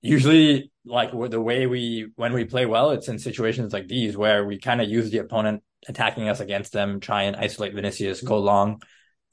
[0.00, 4.44] usually, like the way we when we play well, it's in situations like these where
[4.44, 8.38] we kind of use the opponent attacking us against them, try and isolate Vinicius, go
[8.38, 8.82] long.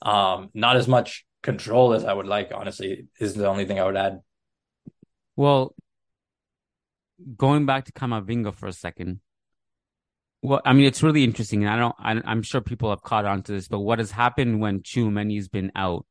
[0.01, 2.51] Um, not as much control as I would like.
[2.53, 4.19] Honestly, is the only thing I would add.
[5.35, 5.75] Well,
[7.37, 9.19] going back to Camavinga for a second,
[10.41, 11.65] well, I mean, it's really interesting.
[11.65, 14.11] And I don't, I, am sure people have caught on to this, but what has
[14.11, 16.05] happened when Tchouameni's been out,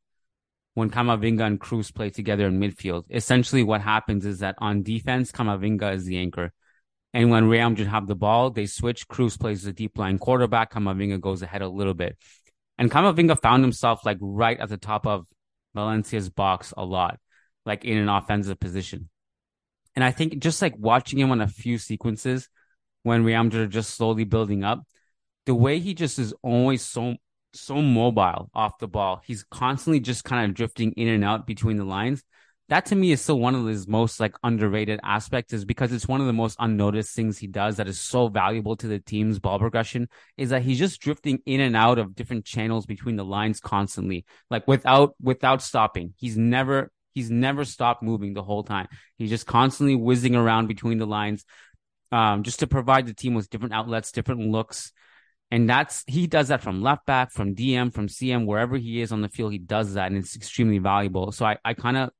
[0.74, 5.32] when Camavinga and Cruz play together in midfield, essentially what happens is that on defense,
[5.32, 6.52] Camavinga is the anchor.
[7.14, 9.08] And when Real Madrid have the ball, they switch.
[9.08, 10.72] Cruz plays the deep line quarterback.
[10.72, 12.18] Camavinga goes ahead a little bit.
[12.76, 15.26] And Camavinga found himself like right at the top of
[15.74, 17.18] Valencia's box a lot,
[17.64, 19.08] like in an offensive position.
[19.96, 22.48] And I think just like watching him on a few sequences,
[23.02, 24.82] when are just slowly building up.
[25.46, 27.16] The way he just is always so
[27.54, 29.22] so mobile off the ball.
[29.24, 32.22] He's constantly just kind of drifting in and out between the lines.
[32.68, 36.06] That to me is still one of his most like underrated aspects is because it's
[36.06, 39.38] one of the most unnoticed things he does that is so valuable to the team's
[39.38, 43.24] ball progression is that he's just drifting in and out of different channels between the
[43.24, 46.12] lines constantly, like without without stopping.
[46.18, 48.88] He's never he's never stopped moving the whole time.
[49.16, 51.46] He's just constantly whizzing around between the lines
[52.12, 54.92] um, just to provide the team with different outlets, different looks.
[55.50, 59.12] And that's he does that from left back, from DM, from CM, wherever he is
[59.12, 61.32] on the field, he does that, and it's extremely valuable.
[61.32, 62.10] So I, I kind of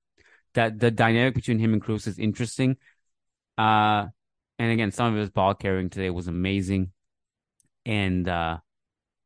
[0.54, 2.78] that the dynamic between him and Cruz is interesting.
[3.58, 4.06] Uh,
[4.58, 6.92] and again, some of his ball carrying today was amazing,
[7.84, 8.58] and uh,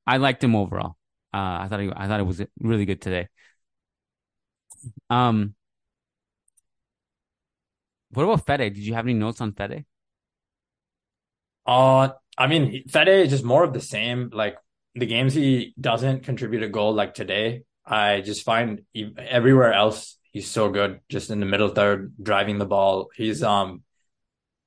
[0.07, 0.96] I liked him overall.
[1.35, 3.29] Uh, I thought he, I thought it was really good today.
[5.11, 5.55] Um,
[8.11, 8.75] what about Fede?
[8.75, 9.85] Did you have any notes on Fede?
[11.66, 14.31] Uh, I mean, Fede is just more of the same.
[14.33, 14.57] Like
[14.94, 20.18] the games he doesn't contribute a goal, like today, I just find he, everywhere else
[20.33, 21.01] he's so good.
[21.09, 23.11] Just in the middle third, driving the ball.
[23.14, 23.83] He's um,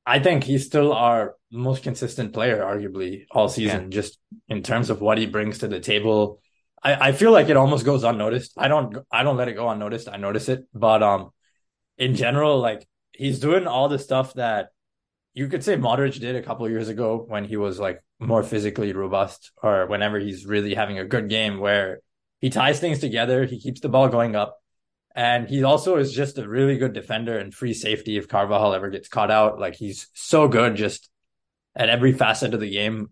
[0.05, 3.83] I think he's still our most consistent player, arguably all season.
[3.83, 3.89] Yeah.
[3.89, 6.39] Just in terms of what he brings to the table,
[6.83, 8.53] I, I feel like it almost goes unnoticed.
[8.57, 10.07] I don't I don't let it go unnoticed.
[10.07, 11.31] I notice it, but um,
[11.97, 14.69] in general, like he's doing all the stuff that
[15.35, 18.93] you could say Modric did a couple years ago when he was like more physically
[18.93, 21.99] robust, or whenever he's really having a good game where
[22.39, 24.57] he ties things together, he keeps the ball going up,
[25.13, 28.89] and he also is just a really good defender and free safety if Carvajal ever
[28.89, 29.59] gets caught out.
[29.59, 31.09] Like he's so good just
[31.75, 33.09] at every facet of the game.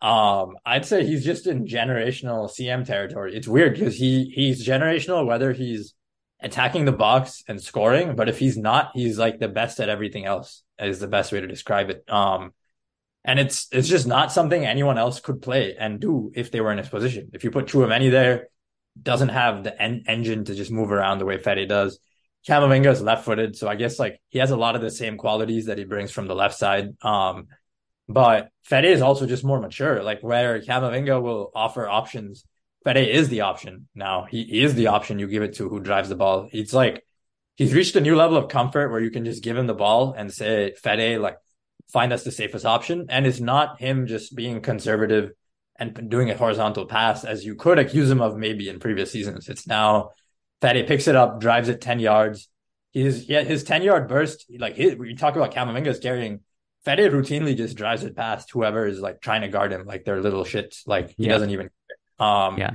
[0.00, 3.36] Um, I'd say he's just in generational CM territory.
[3.36, 5.92] It's weird because he he's generational whether he's
[6.42, 10.24] attacking the box and scoring, but if he's not, he's like the best at everything
[10.24, 12.04] else is the best way to describe it.
[12.08, 12.52] Um,
[13.24, 16.72] and it's it's just not something anyone else could play and do if they were
[16.72, 17.30] in his position.
[17.34, 18.48] If you put Tchouameni there,
[19.00, 21.98] doesn't have the en- engine to just move around the way Fede does.
[22.48, 25.18] Camavinga is left footed, so I guess like he has a lot of the same
[25.18, 26.96] qualities that he brings from the left side.
[27.02, 27.48] Um,
[28.08, 32.44] but Fede is also just more mature, like where Camavinga will offer options.
[32.84, 34.24] Fede is the option now.
[34.24, 36.48] He, is the option you give it to who drives the ball.
[36.52, 37.04] It's like
[37.56, 40.14] he's reached a new level of comfort where you can just give him the ball
[40.14, 41.36] and say, Fede, like,
[41.92, 43.06] find us the safest option.
[43.08, 45.32] And it's not him just being conservative
[45.76, 49.48] and doing a horizontal pass as you could accuse him of maybe in previous seasons.
[49.48, 50.10] It's now
[50.62, 52.48] Fede picks it up, drives it 10 yards.
[52.92, 56.40] His, yeah, his 10 yard burst, like his, we talk about Camavinga's carrying.
[56.84, 60.20] Fede routinely just drives it past whoever is like trying to guard him, like they're
[60.20, 60.86] little shits.
[60.86, 61.32] Like he yeah.
[61.32, 61.70] doesn't even.
[62.20, 62.72] Um, yeah.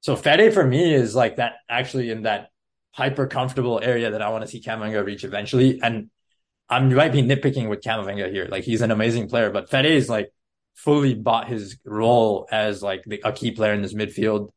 [0.00, 2.50] So Fede for me is like that actually in that
[2.92, 5.80] hyper comfortable area that I want to see Camavinga reach eventually.
[5.82, 6.10] And
[6.68, 8.46] I might be nitpicking with Camavinga here.
[8.48, 10.32] Like he's an amazing player, but Fede is like
[10.74, 14.50] fully bought his role as like the, a key player in this midfield.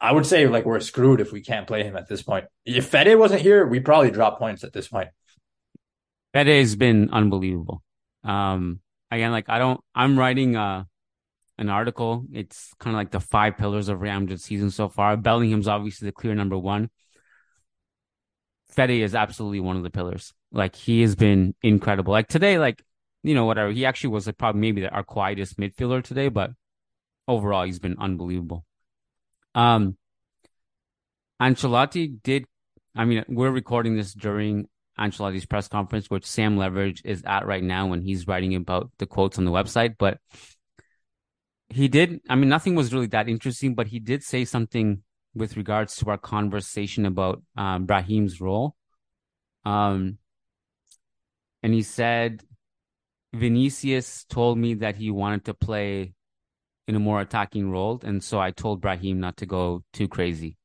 [0.00, 2.46] I would say like we're screwed if we can't play him at this point.
[2.64, 5.08] If Fede wasn't here, we probably drop points at this point.
[6.32, 7.82] Fede has been unbelievable.
[8.22, 10.84] Um, again, like I don't, I'm writing uh
[11.60, 12.24] an article.
[12.32, 15.16] It's kind of like the five pillars of Real Madrid season so far.
[15.16, 16.90] Bellingham's obviously the clear number one.
[18.70, 20.32] Fede is absolutely one of the pillars.
[20.50, 22.12] Like he has been incredible.
[22.12, 22.82] Like today, like
[23.22, 26.52] you know whatever he actually was like probably maybe our quietest midfielder today, but
[27.28, 28.64] overall he's been unbelievable.
[29.54, 29.96] Um,
[31.40, 32.46] Ancelotti did.
[32.96, 34.66] I mean, we're recording this during
[34.98, 39.06] Ancelotti's press conference, which Sam Leveridge is at right now when he's writing about the
[39.06, 39.96] quotes on the website.
[39.98, 40.18] But
[41.70, 42.20] he did.
[42.28, 45.02] I mean, nothing was really that interesting, but he did say something
[45.34, 48.76] with regards to our conversation about um, Brahim's role.
[49.64, 50.18] Um,
[51.62, 52.42] and he said,
[53.32, 56.14] Vinicius told me that he wanted to play
[56.88, 58.00] in a more attacking role.
[58.02, 60.56] And so I told Brahim not to go too crazy,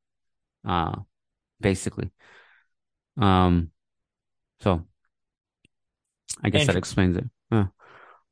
[0.68, 0.96] uh,
[1.62, 2.10] basically.
[3.18, 3.70] Um,
[4.62, 4.84] so
[6.44, 7.26] I guess that explains it.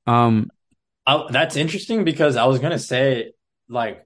[0.07, 0.49] Um,
[1.05, 3.33] I, that's interesting because I was going to say,
[3.67, 4.05] like,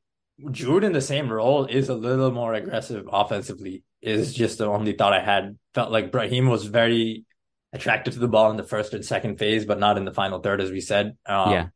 [0.51, 3.83] Jude in the same role is a little more aggressive offensively.
[3.99, 5.57] Is just the only thought I had.
[5.73, 7.25] Felt like Brahim was very
[7.73, 10.39] attracted to the ball in the first and second phase, but not in the final
[10.39, 11.17] third, as we said.
[11.25, 11.67] Um, yeah.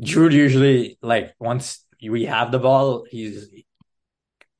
[0.00, 3.48] Jude usually like once we have the ball, he's.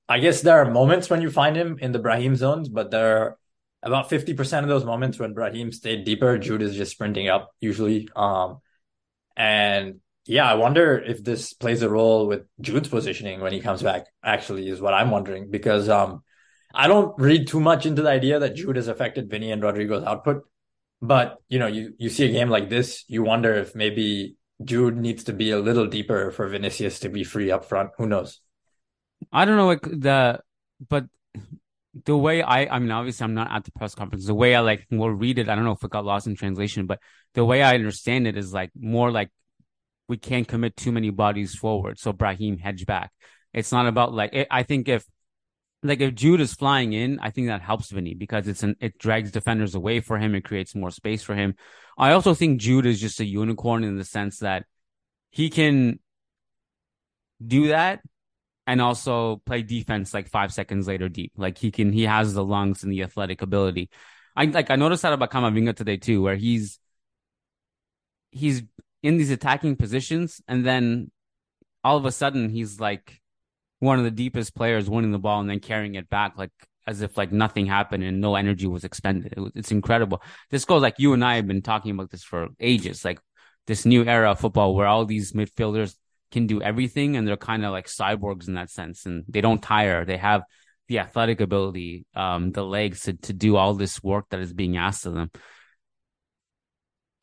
[0.08, 3.16] I guess there are moments when you find him in the Brahim zones, but there
[3.16, 3.38] are
[3.84, 6.36] about fifty percent of those moments when Brahim stayed deeper.
[6.36, 8.08] Jude is just sprinting up usually.
[8.16, 8.58] Um,
[9.36, 13.82] and yeah, I wonder if this plays a role with Jude's positioning when he comes
[13.82, 15.50] back, actually, is what I'm wondering.
[15.50, 16.22] Because um,
[16.74, 20.04] I don't read too much into the idea that Jude has affected Vinny and Rodrygo's
[20.04, 20.42] output.
[21.00, 24.96] But, you know, you, you see a game like this, you wonder if maybe Jude
[24.96, 27.90] needs to be a little deeper for Vinicius to be free up front.
[27.98, 28.40] Who knows?
[29.32, 30.40] I don't know what the,
[30.88, 31.06] but
[32.04, 34.26] the way I, I mean, obviously I'm not at the press conference.
[34.26, 36.34] The way I like will read it, I don't know if it got lost in
[36.34, 37.00] translation, but
[37.34, 39.30] the way I understand it is like more like
[40.08, 41.98] we can't commit too many bodies forward.
[41.98, 43.12] So Brahim hedge back.
[43.52, 45.04] It's not about like it, I think if
[45.82, 48.98] like if Jude is flying in, I think that helps Vinny because it's an it
[48.98, 50.34] drags defenders away for him.
[50.34, 51.56] It creates more space for him.
[51.98, 54.64] I also think Jude is just a unicorn in the sense that
[55.30, 55.98] he can
[57.44, 58.00] do that
[58.72, 61.32] and also play defense like five seconds later deep.
[61.36, 63.90] Like he can, he has the lungs and the athletic ability.
[64.34, 66.78] I like I noticed that about Camavinga today too, where he's
[68.30, 68.62] he's
[69.02, 71.10] in these attacking positions and then
[71.84, 73.20] all of a sudden he's like
[73.80, 76.52] one of the deepest players winning the ball and then carrying it back like
[76.86, 79.34] as if like nothing happened and no energy was expended.
[79.36, 80.22] It, it's incredible.
[80.48, 83.20] This goes like you and I have been talking about this for ages, like
[83.66, 85.94] this new era of football where all these midfielders
[86.32, 89.62] can do everything and they're kind of like cyborgs in that sense and they don't
[89.62, 90.04] tire.
[90.04, 90.42] They have
[90.88, 94.76] the athletic ability, um, the legs to, to do all this work that is being
[94.76, 95.30] asked of them.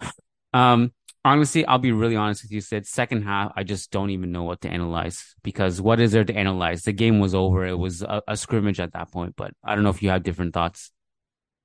[0.52, 0.94] Um,
[1.24, 2.88] honestly, I'll be really honest with you, Sid.
[2.88, 6.34] Second half, I just don't even know what to analyze because what is there to
[6.34, 6.82] analyze?
[6.82, 7.68] The game was over.
[7.68, 10.24] It was a, a scrimmage at that point, but I don't know if you have
[10.24, 10.92] different thoughts.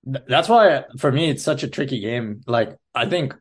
[0.04, 2.42] That's why, for me, it's such a tricky game.
[2.46, 3.34] Like, I think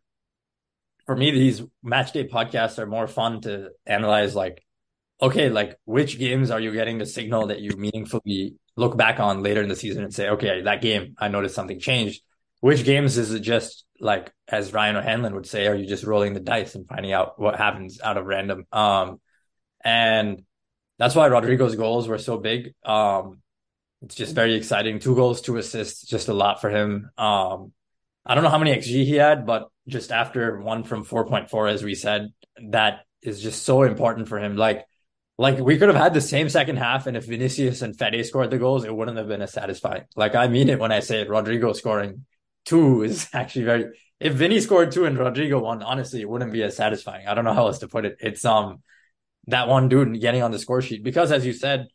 [1.06, 4.36] for me, these match day podcasts are more fun to analyze.
[4.36, 4.64] Like,
[5.22, 9.44] okay, like which games are you getting the signal that you meaningfully look back on
[9.44, 12.22] later in the season and say, okay, that game, I noticed something changed.
[12.62, 16.34] Which games is it just like as Ryan O'Hanlon would say, are you just rolling
[16.34, 18.66] the dice and finding out what happens out of random?
[18.72, 19.20] Um,
[19.84, 20.44] and
[20.98, 22.74] that's why Rodrygo's goals were so big.
[22.86, 23.42] Um,
[24.02, 25.00] it's just very exciting.
[25.00, 27.10] Two goals, two assists, just a lot for him.
[27.18, 27.74] Um,
[28.26, 31.84] I don't know how many XG he had, but just after one from 4.4, as
[31.84, 32.30] we said,
[32.70, 34.56] that is just so important for him.
[34.56, 34.86] Like,
[35.38, 38.52] like we could have had the same second half, and if Vinicius and Fede scored
[38.52, 40.04] the goals, it wouldn't have been as satisfying.
[40.16, 41.30] Like I mean it when I say it.
[41.30, 42.26] Rodrygo scoring
[42.66, 43.86] two is actually very.
[44.20, 47.28] If Vinny scored two and Rodrygo one, honestly, it wouldn't be as satisfying.
[47.28, 48.18] I don't know how else to put it.
[48.20, 48.84] It's um
[49.48, 51.88] that one dude getting on the score sheet because, as you said,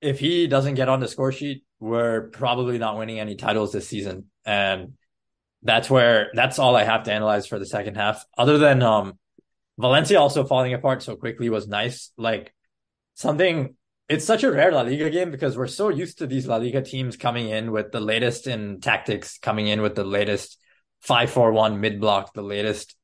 [0.00, 3.88] if he doesn't get on the score sheet, we're probably not winning any titles this
[3.88, 4.94] season, and
[5.62, 8.24] that's where that's all I have to analyze for the second half.
[8.36, 9.18] Other than um
[9.78, 12.12] Valencia also falling apart so quickly was nice.
[12.16, 12.54] Like
[13.14, 13.76] something
[14.08, 16.82] it's such a rare La Liga game because we're so used to these La Liga
[16.82, 20.58] teams coming in with the latest in tactics, coming in with the latest
[21.08, 22.94] 5-4-1 mid block, the latest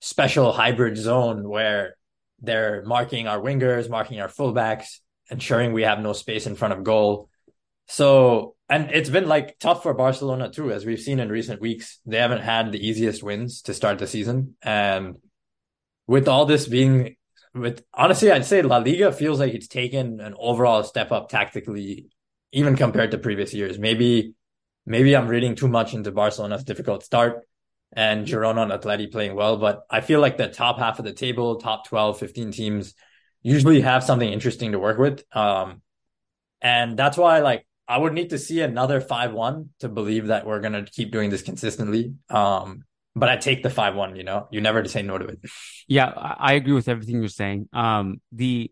[0.00, 1.96] special hybrid zone where
[2.40, 4.98] they're marking our wingers, marking our fullbacks,
[5.30, 7.30] ensuring we have no space in front of goal.
[7.86, 12.00] So, and it's been like tough for Barcelona too, as we've seen in recent weeks.
[12.04, 14.56] They haven't had the easiest wins to start the season.
[14.62, 15.16] And
[16.06, 17.16] with all this being
[17.54, 22.06] with honestly, I'd say La Liga feels like it's taken an overall step up tactically,
[22.52, 23.78] even compared to previous years.
[23.78, 24.34] Maybe,
[24.84, 27.46] maybe I'm reading too much into Barcelona's difficult start
[27.92, 31.12] and Girona and Atleti playing well, but I feel like the top half of the
[31.12, 32.94] table, top 12, 15 teams
[33.42, 35.22] usually have something interesting to work with.
[35.34, 35.82] Um,
[36.60, 40.60] and that's why like I would need to see another 5-1 to believe that we're
[40.60, 42.14] going to keep doing this consistently.
[42.28, 42.84] Um,
[43.16, 44.14] but I take the five one.
[44.14, 45.40] You know, you never say no to it.
[45.88, 47.68] Yeah, I agree with everything you're saying.
[47.72, 48.70] Um, the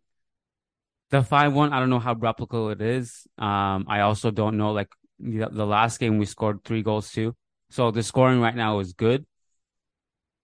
[1.10, 3.26] the five one, I don't know how replicable it is.
[3.38, 7.34] Um, I also don't know like the, the last game we scored three goals too.
[7.70, 9.24] So the scoring right now is good.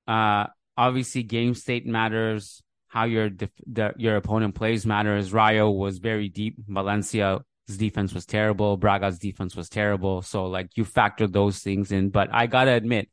[0.08, 2.62] Uh, obviously game state matters.
[2.88, 5.32] How your def- the, your opponent plays matters.
[5.32, 6.56] Rayo was very deep.
[6.66, 7.42] Valencia's
[7.76, 8.76] defense was terrible.
[8.76, 10.22] Braga's defense was terrible.
[10.22, 12.10] So like you factor those things in.
[12.10, 13.08] But I gotta admit,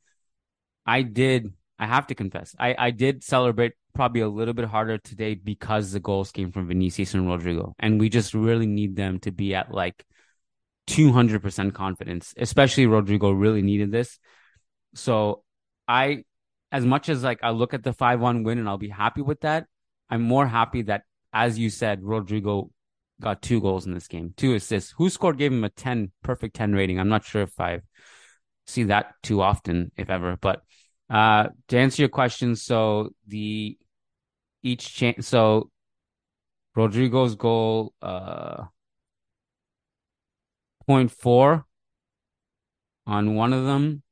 [0.86, 1.54] I did.
[1.80, 5.91] I have to confess, I I did celebrate probably a little bit harder today because
[5.91, 9.54] the goals came from Vinicius and Rodrygo, and we just really need them to be
[9.54, 10.04] at like
[10.88, 12.34] two hundred percent confidence.
[12.38, 14.17] Especially Rodrygo really needed this.
[14.96, 15.43] So
[15.88, 16.24] I,
[16.72, 19.22] as much as like I look at the five one win and I'll be happy
[19.22, 19.67] with that,
[20.10, 22.70] I'm more happy that as you said, Rodrygo
[23.21, 24.93] got two goals in this game, two assists.
[24.93, 26.99] WhoScored gave him a 10, perfect 10 rating.
[26.99, 27.82] I'm not sure if I
[28.65, 30.38] see that too often, if ever.
[30.39, 30.62] But
[31.10, 33.77] uh, to answer your question, so the
[34.63, 35.71] each chance, so
[36.75, 38.65] Rodrygo's goal, uh,
[40.88, 41.63] 0.4
[43.06, 44.03] on one of them,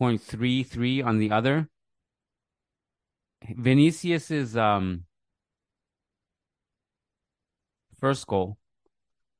[0.00, 1.68] 0.33 on the other.
[3.56, 5.04] Vinicius's um
[8.02, 8.58] first goal,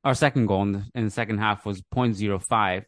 [0.05, 2.85] our second goal in the, in the second half was 0.05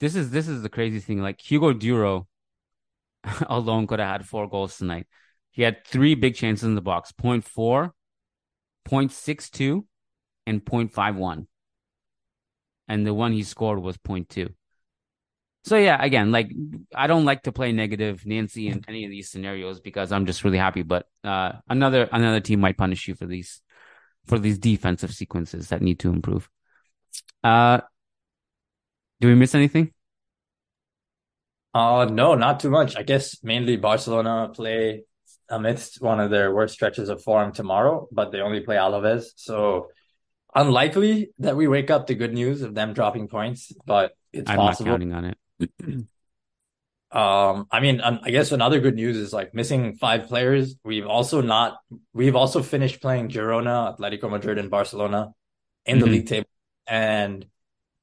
[0.00, 1.22] this is this is the crazy thing.
[1.22, 2.26] Like Hugo Duro
[3.48, 5.06] alone could have had four goals tonight.
[5.50, 7.90] He had three big chances in the box: 0.4,
[8.86, 9.84] 0.62,
[10.46, 11.46] and 0.51.
[12.86, 14.52] And the one he scored was 0.2.
[15.62, 16.52] So yeah, again, like
[16.94, 20.44] I don't like to play negative Nancy in any of these scenarios because I'm just
[20.44, 20.82] really happy.
[20.82, 23.62] But uh, another another team might punish you for these
[24.26, 26.48] for these defensive sequences that need to improve.
[27.42, 27.80] Uh,
[29.20, 29.92] do we miss anything?
[31.72, 32.96] Uh, no, not too much.
[32.96, 35.02] I guess mainly Barcelona play
[35.48, 39.26] amidst one of their worst stretches of form tomorrow, but they only play Alaves.
[39.36, 39.88] So
[40.54, 44.56] unlikely that we wake up to good news of them dropping points, but it's I'm
[44.56, 44.90] possible.
[44.90, 46.06] not counting on it.
[47.14, 50.74] Um, I mean, um, I guess another good news is like missing five players.
[50.84, 51.78] We've also not,
[52.12, 55.32] we've also finished playing Girona, Atletico Madrid, and Barcelona
[55.86, 56.10] in the Mhm.
[56.10, 56.48] league table.
[56.88, 57.46] And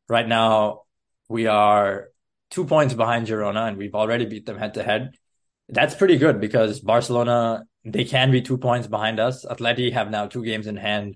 [0.07, 0.83] right now
[1.27, 2.07] we are
[2.51, 5.11] two points behind Girona and we've already beat them head to head.
[5.67, 9.45] That's pretty good because Barcelona, they can be two points behind us.
[9.45, 11.15] Atleti have now two games in hand.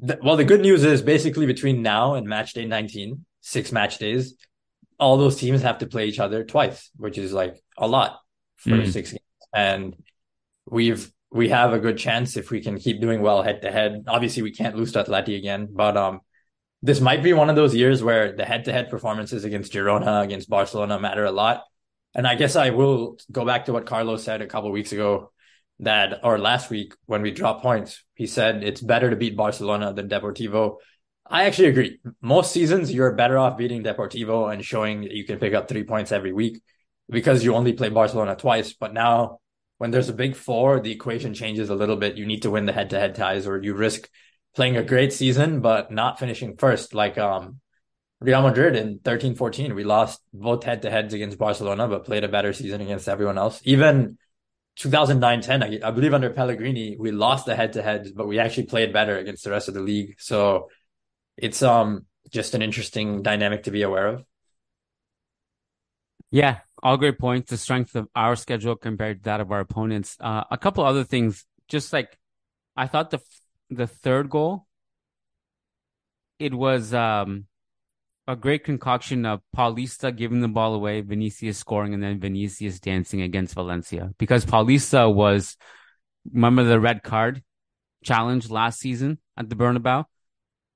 [0.00, 3.98] The- well, the good news is basically between now and match day 19, six match
[3.98, 4.34] days,
[4.98, 8.20] all those teams have to play each other twice, which is like a lot
[8.56, 8.92] for Mm.
[8.92, 9.20] six games.
[9.54, 9.96] And
[10.66, 14.04] we've we have a good chance if we can keep doing well head to head.
[14.06, 16.20] Obviously, we can't lose to Atleti again, but um,
[16.80, 20.22] this might be one of those years where the head to head performances against Girona,
[20.22, 21.64] against Barcelona matter a lot.
[22.14, 25.32] And I guess I will go back to what Carlos said a couple weeks ago
[25.80, 28.04] that or last week when we dropped points.
[28.14, 30.76] He said it's better to beat Barcelona than Deportivo.
[31.26, 32.00] I actually agree.
[32.20, 35.84] Most seasons, you're better off beating Deportivo and showing that you can pick up three
[35.84, 36.62] points every week
[37.08, 38.74] because you only play Barcelona twice.
[38.74, 39.38] But now,
[39.78, 42.16] when there's a big four, the equation changes a little bit.
[42.16, 44.08] You need to win the head to head ties or you risk
[44.54, 46.94] playing a great season, but not finishing first.
[46.94, 47.60] Like, um,
[48.20, 52.24] Real Madrid in 13 14, we lost both head to heads against Barcelona, but played
[52.24, 53.60] a better season against everyone else.
[53.64, 54.18] Even
[54.76, 58.38] 2009 10, I, I believe under Pellegrini, we lost the head to heads, but we
[58.38, 60.14] actually played better against the rest of the league.
[60.18, 60.68] So,
[61.36, 64.24] it's um just an interesting dynamic to be aware of.
[66.30, 67.50] Yeah, all great points.
[67.50, 70.16] The strength of our schedule compared to that of our opponents.
[70.20, 72.18] Uh, a couple other things, just like
[72.76, 73.20] I thought the
[73.70, 74.66] the third goal,
[76.38, 77.46] it was um
[78.26, 83.20] a great concoction of Paulista giving the ball away, Vinicius scoring, and then Vinicius dancing
[83.20, 85.56] against Valencia because Paulista was
[86.32, 87.42] remember the red card
[88.02, 90.04] challenge last season at the Bernabeu.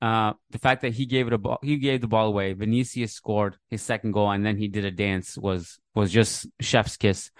[0.00, 2.52] Uh, the fact that he gave it a ball, he gave the ball away.
[2.52, 6.96] Vinicius scored his second goal, and then he did a dance was was just chef's
[6.96, 7.30] kiss.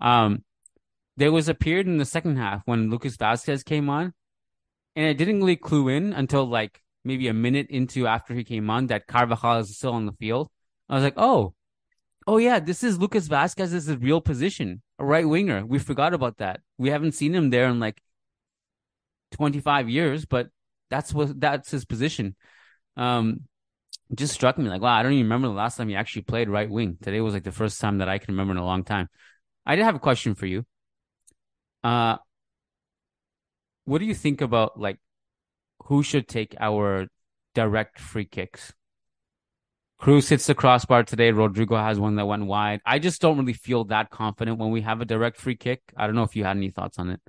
[0.00, 0.44] Um,
[1.16, 4.14] there was a period in the second half when Lucas Vasquez came on,
[4.94, 8.68] and it didn't really clue in until like maybe a minute into after he came
[8.70, 10.48] on that Carvajal is still on the field.
[10.88, 11.54] I was like, oh,
[12.26, 15.64] oh yeah, this is Lucas Vasquez's real position, a right winger.
[15.64, 16.60] We forgot about that.
[16.78, 18.00] We haven't seen him there in like
[19.32, 20.48] 25 years, but
[20.90, 22.36] that's what that's his position.
[22.96, 23.42] Um,
[24.14, 26.48] just struck me like, wow, I don't even remember the last time he actually played
[26.48, 26.96] right wing.
[27.02, 29.08] Today was like the first time that I can remember in a long time.
[29.64, 30.64] I did have a question for you.
[31.82, 32.16] Uh,
[33.84, 34.98] what do you think about like
[35.84, 37.06] who should take our
[37.54, 38.72] direct free kicks?
[39.98, 41.32] Cruz hits the crossbar today.
[41.32, 42.80] Rodrygo has one that went wide.
[42.84, 45.80] I just don't really feel that confident when we have a direct free kick.
[45.96, 47.20] I don't know if you had any thoughts on it.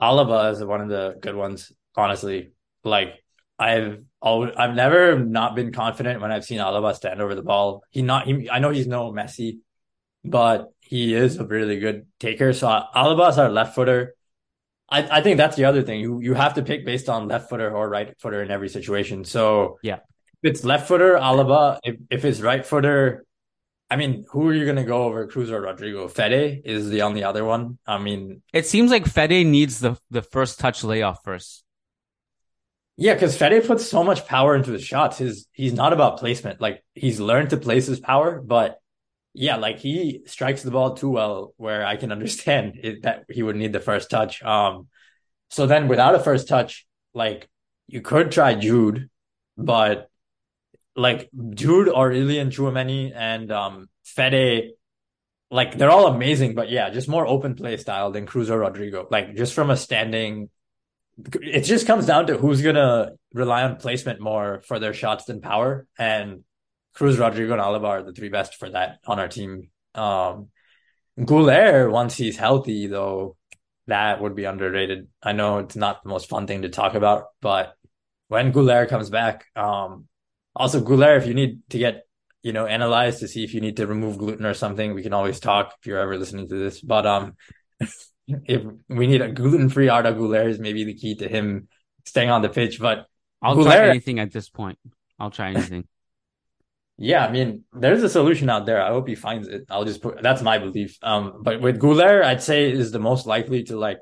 [0.00, 2.50] Alaba is one of the good ones, honestly.
[2.84, 3.14] Like
[3.58, 7.82] I've always, I've never not been confident when I've seen Alaba stand over the ball.
[7.90, 9.58] He not he, I know he's no Messi,
[10.24, 12.52] but he is a really good taker.
[12.52, 14.14] So Alaba is our left footer.
[14.92, 16.00] I, I think that's the other thing.
[16.00, 19.24] You you have to pick based on left footer or right footer in every situation.
[19.24, 19.96] So Yeah.
[20.42, 21.78] if it's left footer, Alaba.
[21.84, 23.24] If if it's right footer,
[23.90, 26.10] I mean, who are you gonna go over Cruz or Rodrygo?
[26.10, 27.78] Fede is the only other one.
[27.86, 31.62] I mean, It seems like Fede needs the the first touch layoff first.
[33.00, 35.16] Yeah, because Fede puts so much power into his shots.
[35.16, 36.60] His he's not about placement.
[36.60, 38.78] Like he's learned to place his power, but
[39.32, 41.54] yeah, like he strikes the ball too well.
[41.56, 44.42] Where I can understand it, that he would need the first touch.
[44.42, 44.88] Um,
[45.48, 47.48] so then without a first touch, like
[47.88, 49.08] you could try Jude,
[49.56, 50.10] but
[50.94, 54.72] like Jude or Ilian Tchouaméni and um Fede,
[55.50, 59.10] like they're all amazing, but yeah, just more open play style than Cruz or Rodrygo.
[59.10, 60.50] Like just from a standing
[61.42, 65.40] it just comes down to who's gonna rely on placement more for their shots than
[65.40, 65.86] power.
[65.98, 66.44] And
[66.94, 69.70] Cruz, Rodrygo, and Alaba are the three best for that on our team.
[69.94, 70.48] Um,
[71.18, 73.36] Guler, once he's healthy, though,
[73.86, 75.08] that would be underrated.
[75.22, 77.74] I know it's not the most fun thing to talk about, but
[78.28, 80.06] when Guler comes back, um,
[80.54, 82.04] also Guler, if you need to get
[82.42, 85.12] you know analyzed to see if you need to remove gluten or something, we can
[85.12, 86.80] always talk if you're ever listening to this.
[86.80, 87.36] But um.
[88.46, 91.68] if we need a gluten-free Arda Guler is maybe the key to him
[92.04, 92.80] staying on the pitch.
[92.80, 93.06] But
[93.42, 94.78] I'll Guler- try anything at this point.
[95.18, 95.86] I'll try anything.
[96.98, 98.82] yeah, I mean, there's a solution out there.
[98.82, 99.64] I hope he finds it.
[99.70, 100.98] I'll just put that's my belief.
[101.02, 103.98] Um, but with Guler, I'd say is the most likely to like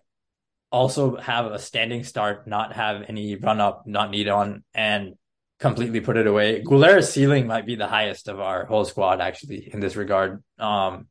[0.70, 5.14] also have a standing start, not have any run up, not need on, and
[5.58, 6.62] completely put it away.
[6.62, 10.42] Guler's ceiling might be the highest of our whole squad, actually, in this regard.
[10.58, 11.08] Um,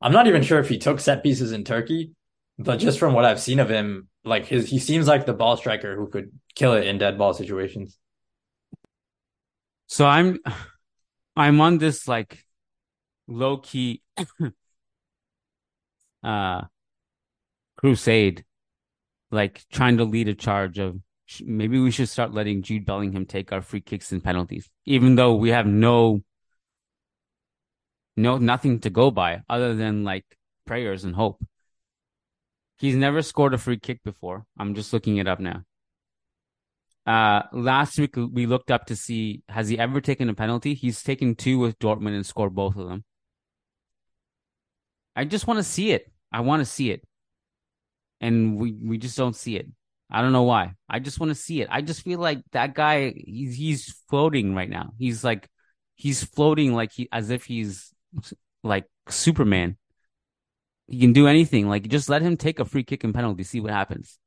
[0.00, 2.12] I'm not even sure if he took set pieces in Turkey,
[2.58, 5.56] but just from what I've seen of him, like his, he seems like the ball
[5.56, 7.98] striker who could kill it in dead ball situations.
[9.86, 10.38] So I'm,
[11.36, 12.44] I'm on this like
[13.26, 14.02] low key,
[16.22, 16.62] uh,
[17.76, 18.44] crusade,
[19.30, 20.96] like trying to lead a charge of
[21.44, 25.34] maybe we should start letting Jude Bellingham take our free kicks and penalties, even though
[25.34, 26.22] we have no,
[28.16, 30.24] no, nothing to go by other than like
[30.66, 31.42] prayers and hope.
[32.78, 34.44] He's never scored a free kick before.
[34.58, 35.62] I'm just looking it up now.
[37.06, 40.74] Uh, last week we looked up to see has he ever taken a penalty?
[40.74, 43.04] He's taken two with Dortmund and scored both of them.
[45.14, 46.10] I just want to see it.
[46.32, 47.04] I want to see it,
[48.20, 49.68] and we we just don't see it.
[50.10, 50.74] I don't know why.
[50.88, 51.68] I just want to see it.
[51.70, 54.92] I just feel like that guy he's he's floating right now.
[54.98, 55.48] He's like
[55.94, 57.92] he's floating like he as if he's
[58.64, 59.76] like Superman.
[60.88, 61.68] He can do anything.
[61.68, 64.18] Like just let him take a free kick and penalty, see what happens.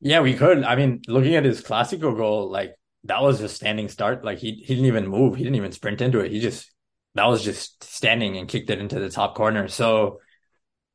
[0.00, 0.64] Yeah, we could.
[0.64, 2.74] I mean, looking at his Clásico goal, like
[3.04, 4.24] that was a standing start.
[4.24, 5.36] Like he he didn't even move.
[5.36, 6.30] He didn't even sprint into it.
[6.30, 6.72] He just
[7.14, 9.68] that was just standing and kicked it into the top corner.
[9.68, 10.20] So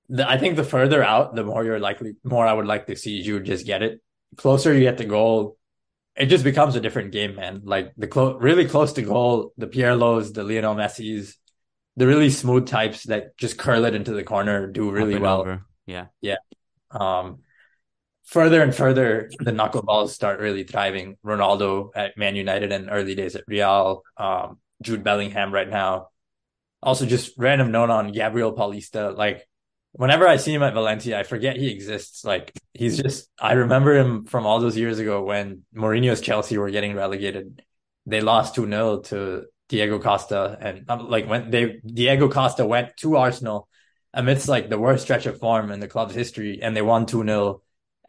[0.09, 2.95] the, I think the further out, the more you're likely, more I would like to
[2.95, 4.01] see you just get it.
[4.35, 5.57] Closer you get to goal,
[6.15, 7.61] it just becomes a different game, man.
[7.63, 11.37] Like the clo- really close to goal, the Pirlo's, the Lionel Messi's,
[11.97, 15.41] the really smooth types that just curl it into the corner do really well.
[15.41, 15.65] Over.
[15.87, 16.37] Yeah, yeah.
[16.91, 17.39] Um,
[18.25, 21.17] further and further, the knuckleballs start really thriving.
[21.25, 24.03] Ronaldo at Man United and early days at Real.
[24.15, 26.09] Um, Jude Bellingham right now.
[26.83, 29.17] Also, just random note on Gabriel Paulista.
[29.17, 29.47] Like
[29.93, 32.23] whenever I see him at Valencia, I forget he exists.
[32.23, 36.69] Like he's just I remember him from all those years ago when Mourinho's Chelsea were
[36.69, 37.63] getting relegated.
[38.05, 43.17] They lost 2-0 to Diego Costa and um, like when they Diego Costa went to
[43.17, 43.67] Arsenal
[44.13, 47.59] amidst like the worst stretch of form in the club's history and they won 2-0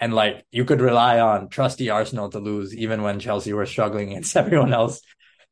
[0.01, 4.11] and like you could rely on trusty Arsenal to lose even when Chelsea were struggling
[4.11, 5.01] against everyone else.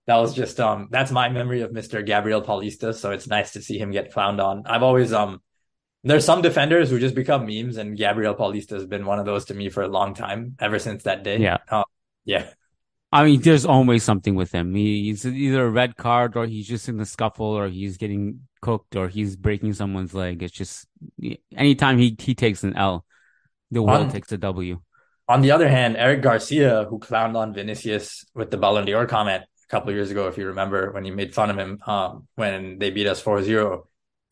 [0.07, 2.05] That was just um that's my memory of Mr.
[2.05, 4.65] Gabriel Paulista so it's nice to see him get clowned on.
[4.67, 5.41] I've always um
[6.07, 9.47] there's some defenders who just become memes, and Gabriel Paulista has been one of those
[9.47, 11.39] to me for a long time, ever since that day.
[11.39, 11.83] Yeah, uh,
[12.25, 12.51] yeah.
[13.13, 14.75] I mean, there's always something with him.
[14.75, 18.97] he's either a red card, or he's just in the scuffle, or he's getting cooked,
[18.97, 20.43] or he's breaking someone's leg.
[20.43, 20.87] It's just
[21.55, 23.05] anytime he he takes an L,
[23.71, 24.81] the world takes a W.
[25.29, 29.43] On the other hand, Eric Garcia, who clowned on Vinicius with the Ballon d'Or comment
[29.43, 32.79] a couple years ago, if you remember, when he made fun of him um, when
[32.79, 33.83] they beat us 4-0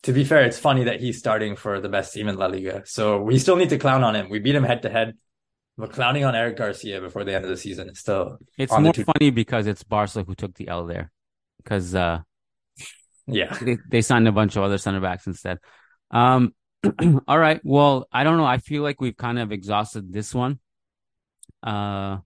[0.05, 2.83] to be fair, it's funny that he's starting for the best team in La Liga.
[2.85, 4.29] So we still need to clown on him.
[4.29, 5.17] We beat him head to head.
[5.77, 8.37] But clowning on Eric Garcia before the end of the season is still.
[8.57, 11.11] It's more two- funny because it's Barca who took the L there,
[11.61, 12.21] because uh,
[13.27, 15.59] yeah, they, they, signed a bunch of other center backs instead.
[16.11, 16.53] Um,
[17.27, 17.59] all right.
[17.63, 18.45] Well, I don't know.
[18.45, 20.59] I feel like we've kind of exhausted this one.
[21.61, 22.19] Uh,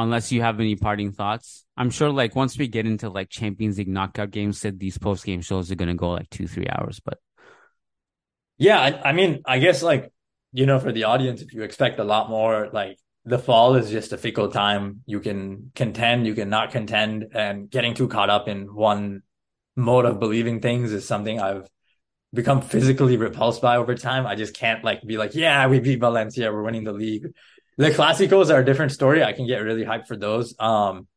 [0.00, 1.66] unless you have any parting thoughts.
[1.76, 5.24] I'm sure like once we get into like Champions League knockout games, said these post
[5.24, 7.00] game shows are gonna go like two, three hours.
[7.04, 7.18] But
[8.56, 10.12] yeah, I, I, mean, I guess like,
[10.52, 13.90] you know, for the audience, if you expect a lot more, like the fall is
[13.90, 15.02] just a fickle time.
[15.06, 19.22] You can contend, you can not contend, and getting too caught up in one
[19.76, 21.68] mode of believing things is something I've
[22.32, 24.26] become physically repulsed by over time.
[24.26, 27.32] I just can't like be like, yeah, we beat Valencia, we're winning the league
[27.80, 29.24] the Clásicos are a different story.
[29.24, 30.54] I can get really hyped for those.
[30.58, 31.08] Um,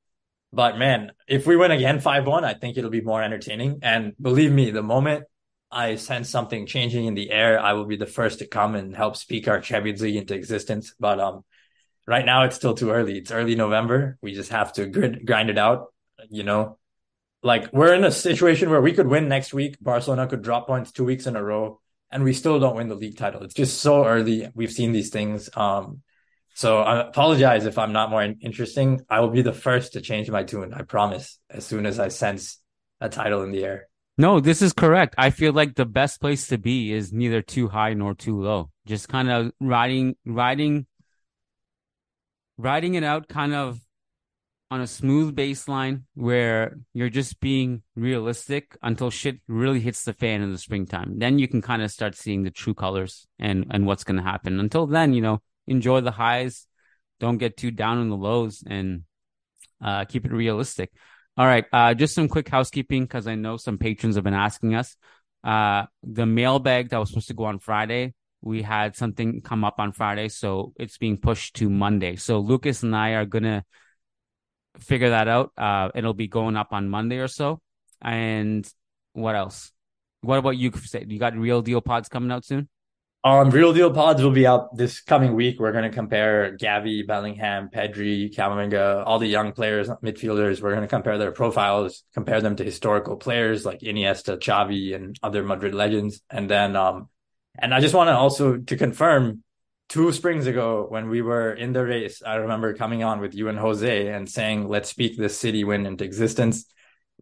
[0.53, 3.79] but man, if we win again 5 1, I think it'll be more entertaining.
[3.81, 5.25] And believe me, the moment
[5.73, 8.95] I sense something changing in the air, I will be the first to come and
[8.95, 10.93] help speak our Champions League into existence.
[10.99, 11.43] But um,
[12.05, 13.17] right now, it's still too early.
[13.17, 14.17] It's early November.
[14.21, 15.87] We just have to grind it out.
[16.29, 16.77] You know,
[17.41, 19.77] like we're in a situation where we could win next week.
[19.81, 22.95] Barcelona could drop points two weeks in a row, and we still don't win the
[22.95, 23.43] league title.
[23.43, 24.47] It's just so early.
[24.53, 25.49] We've seen these things.
[25.55, 26.01] Um,
[26.55, 29.01] so I apologize if I'm not more interesting.
[29.09, 30.73] I will be the first to change my tune.
[30.73, 31.39] I promise.
[31.49, 32.59] As soon as I sense
[33.01, 33.87] a title in the air.
[34.17, 35.15] No, this is correct.
[35.17, 38.69] I feel like the best place to be is neither too high nor too low.
[38.85, 40.85] Just kind of riding, riding,
[42.57, 43.79] riding it out, kind of
[44.69, 50.41] on a smooth baseline where you're just being realistic until shit really hits the fan
[50.41, 51.17] in the springtime.
[51.17, 54.23] Then you can kind of start seeing the true colors and and what's going to
[54.23, 54.59] happen.
[54.59, 56.67] Until then, you know, enjoy the highs,
[57.19, 59.03] don't get too down on the lows, and
[59.83, 60.91] uh, keep it realistic.
[61.35, 64.75] All right, uh, just some quick housekeeping because I know some patrons have been asking
[64.75, 64.95] us.
[65.43, 69.79] Uh, the mailbag that was supposed to go on Friday, we had something come up
[69.79, 72.17] on Friday, so it's being pushed to Monday.
[72.17, 73.65] So Lucas and I are gonna
[74.77, 75.51] figure that out.
[75.57, 77.61] Uh, it'll be going up on Monday or so.
[78.01, 78.67] And
[79.13, 79.71] what else?
[80.21, 80.71] What about you?
[81.07, 82.69] You got real deal pods coming out soon?
[83.25, 85.57] Um, Real Deal Pods will be out this coming week.
[85.57, 90.61] We're going to compare Gavi, Bellingham, Pedri, Camavinga, all the young players, midfielders.
[90.61, 95.17] We're going to compare their profiles, compare them to historical players like Iniesta, Xavi, and
[95.23, 96.21] other Madrid legends.
[96.29, 97.07] And then, um,
[97.57, 99.41] and I just want to also to confirm
[99.87, 103.47] two springs ago when we were in the race, I remember coming on with you
[103.47, 106.65] and Jose and saying, let's speak this city win into existence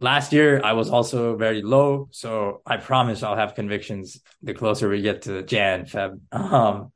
[0.01, 4.89] last year I was also very low, so I promise I'll have convictions the closer
[4.89, 6.19] we get to Jan Feb.
[6.33, 6.91] Um,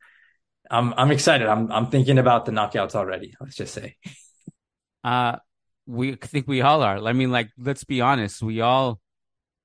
[0.70, 1.48] I'm I'm excited.
[1.48, 3.36] I'm I'm thinking about the knockouts already.
[3.40, 3.98] Let's just say.
[5.04, 5.38] Uh,
[5.86, 6.98] we think we all are.
[6.98, 8.42] I mean, like, let's be honest.
[8.42, 9.00] We all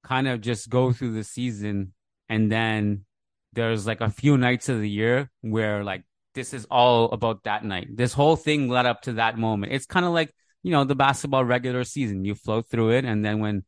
[0.05, 1.95] kind of just go through the season,
[2.29, 3.07] and then
[3.55, 7.65] there's like a few nights of the year where like this is all about that
[7.65, 7.89] night.
[7.97, 9.73] This whole thing led up to that moment.
[9.73, 12.25] It's kind of like you know, the basketball regular season.
[12.25, 13.05] You float through it.
[13.05, 13.65] And then when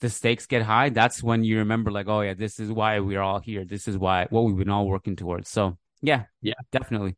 [0.00, 3.20] the stakes get high, that's when you remember, like, oh, yeah, this is why we're
[3.20, 3.64] all here.
[3.64, 5.48] This is why what we've been all working towards.
[5.48, 7.16] So, yeah, yeah, definitely.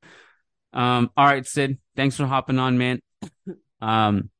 [0.73, 3.01] Um, all right, Sid, thanks for hopping on, man.
[3.81, 4.31] Um,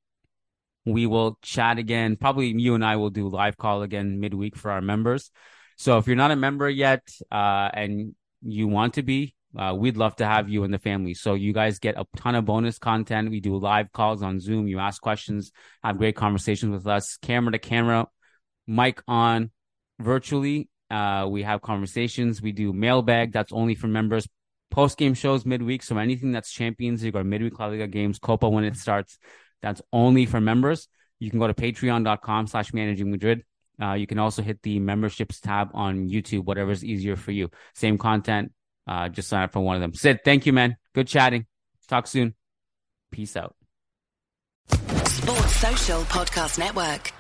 [0.85, 2.17] we will chat again.
[2.17, 5.31] Probably you and I will do live call again midweek for our members.
[5.77, 9.97] So if you're not a member yet, uh, and you want to be, uh, we'd
[9.97, 11.15] love to have you in the family.
[11.15, 13.31] So you guys get a ton of bonus content.
[13.31, 14.69] We do live calls on Zoom.
[14.69, 18.07] You ask questions, have great conversations with us, camera to camera,
[18.67, 19.51] mic on,
[19.99, 20.69] virtually.
[20.91, 22.43] Uh, we have conversations.
[22.43, 23.33] We do mailbag.
[23.33, 24.29] That's only for members.
[24.71, 25.83] Post game shows midweek.
[25.83, 29.19] So anything that's Champions League or midweek La Liga games, Copa when it starts,
[29.63, 30.89] that's only for members.
[31.19, 33.45] You can go to patreon.com slash managing Madrid.
[33.81, 37.51] Uh, you can also hit the memberships tab on YouTube, whatever's easier for you.
[37.75, 38.53] Same content,
[38.89, 39.95] uh, just sign up for one of them.
[39.95, 40.77] Sid, thank you, man.
[40.95, 41.47] Good chatting.
[41.89, 42.35] Talk soon.
[43.13, 43.55] Peace out.
[44.71, 47.13] Sports Social Podcast Network.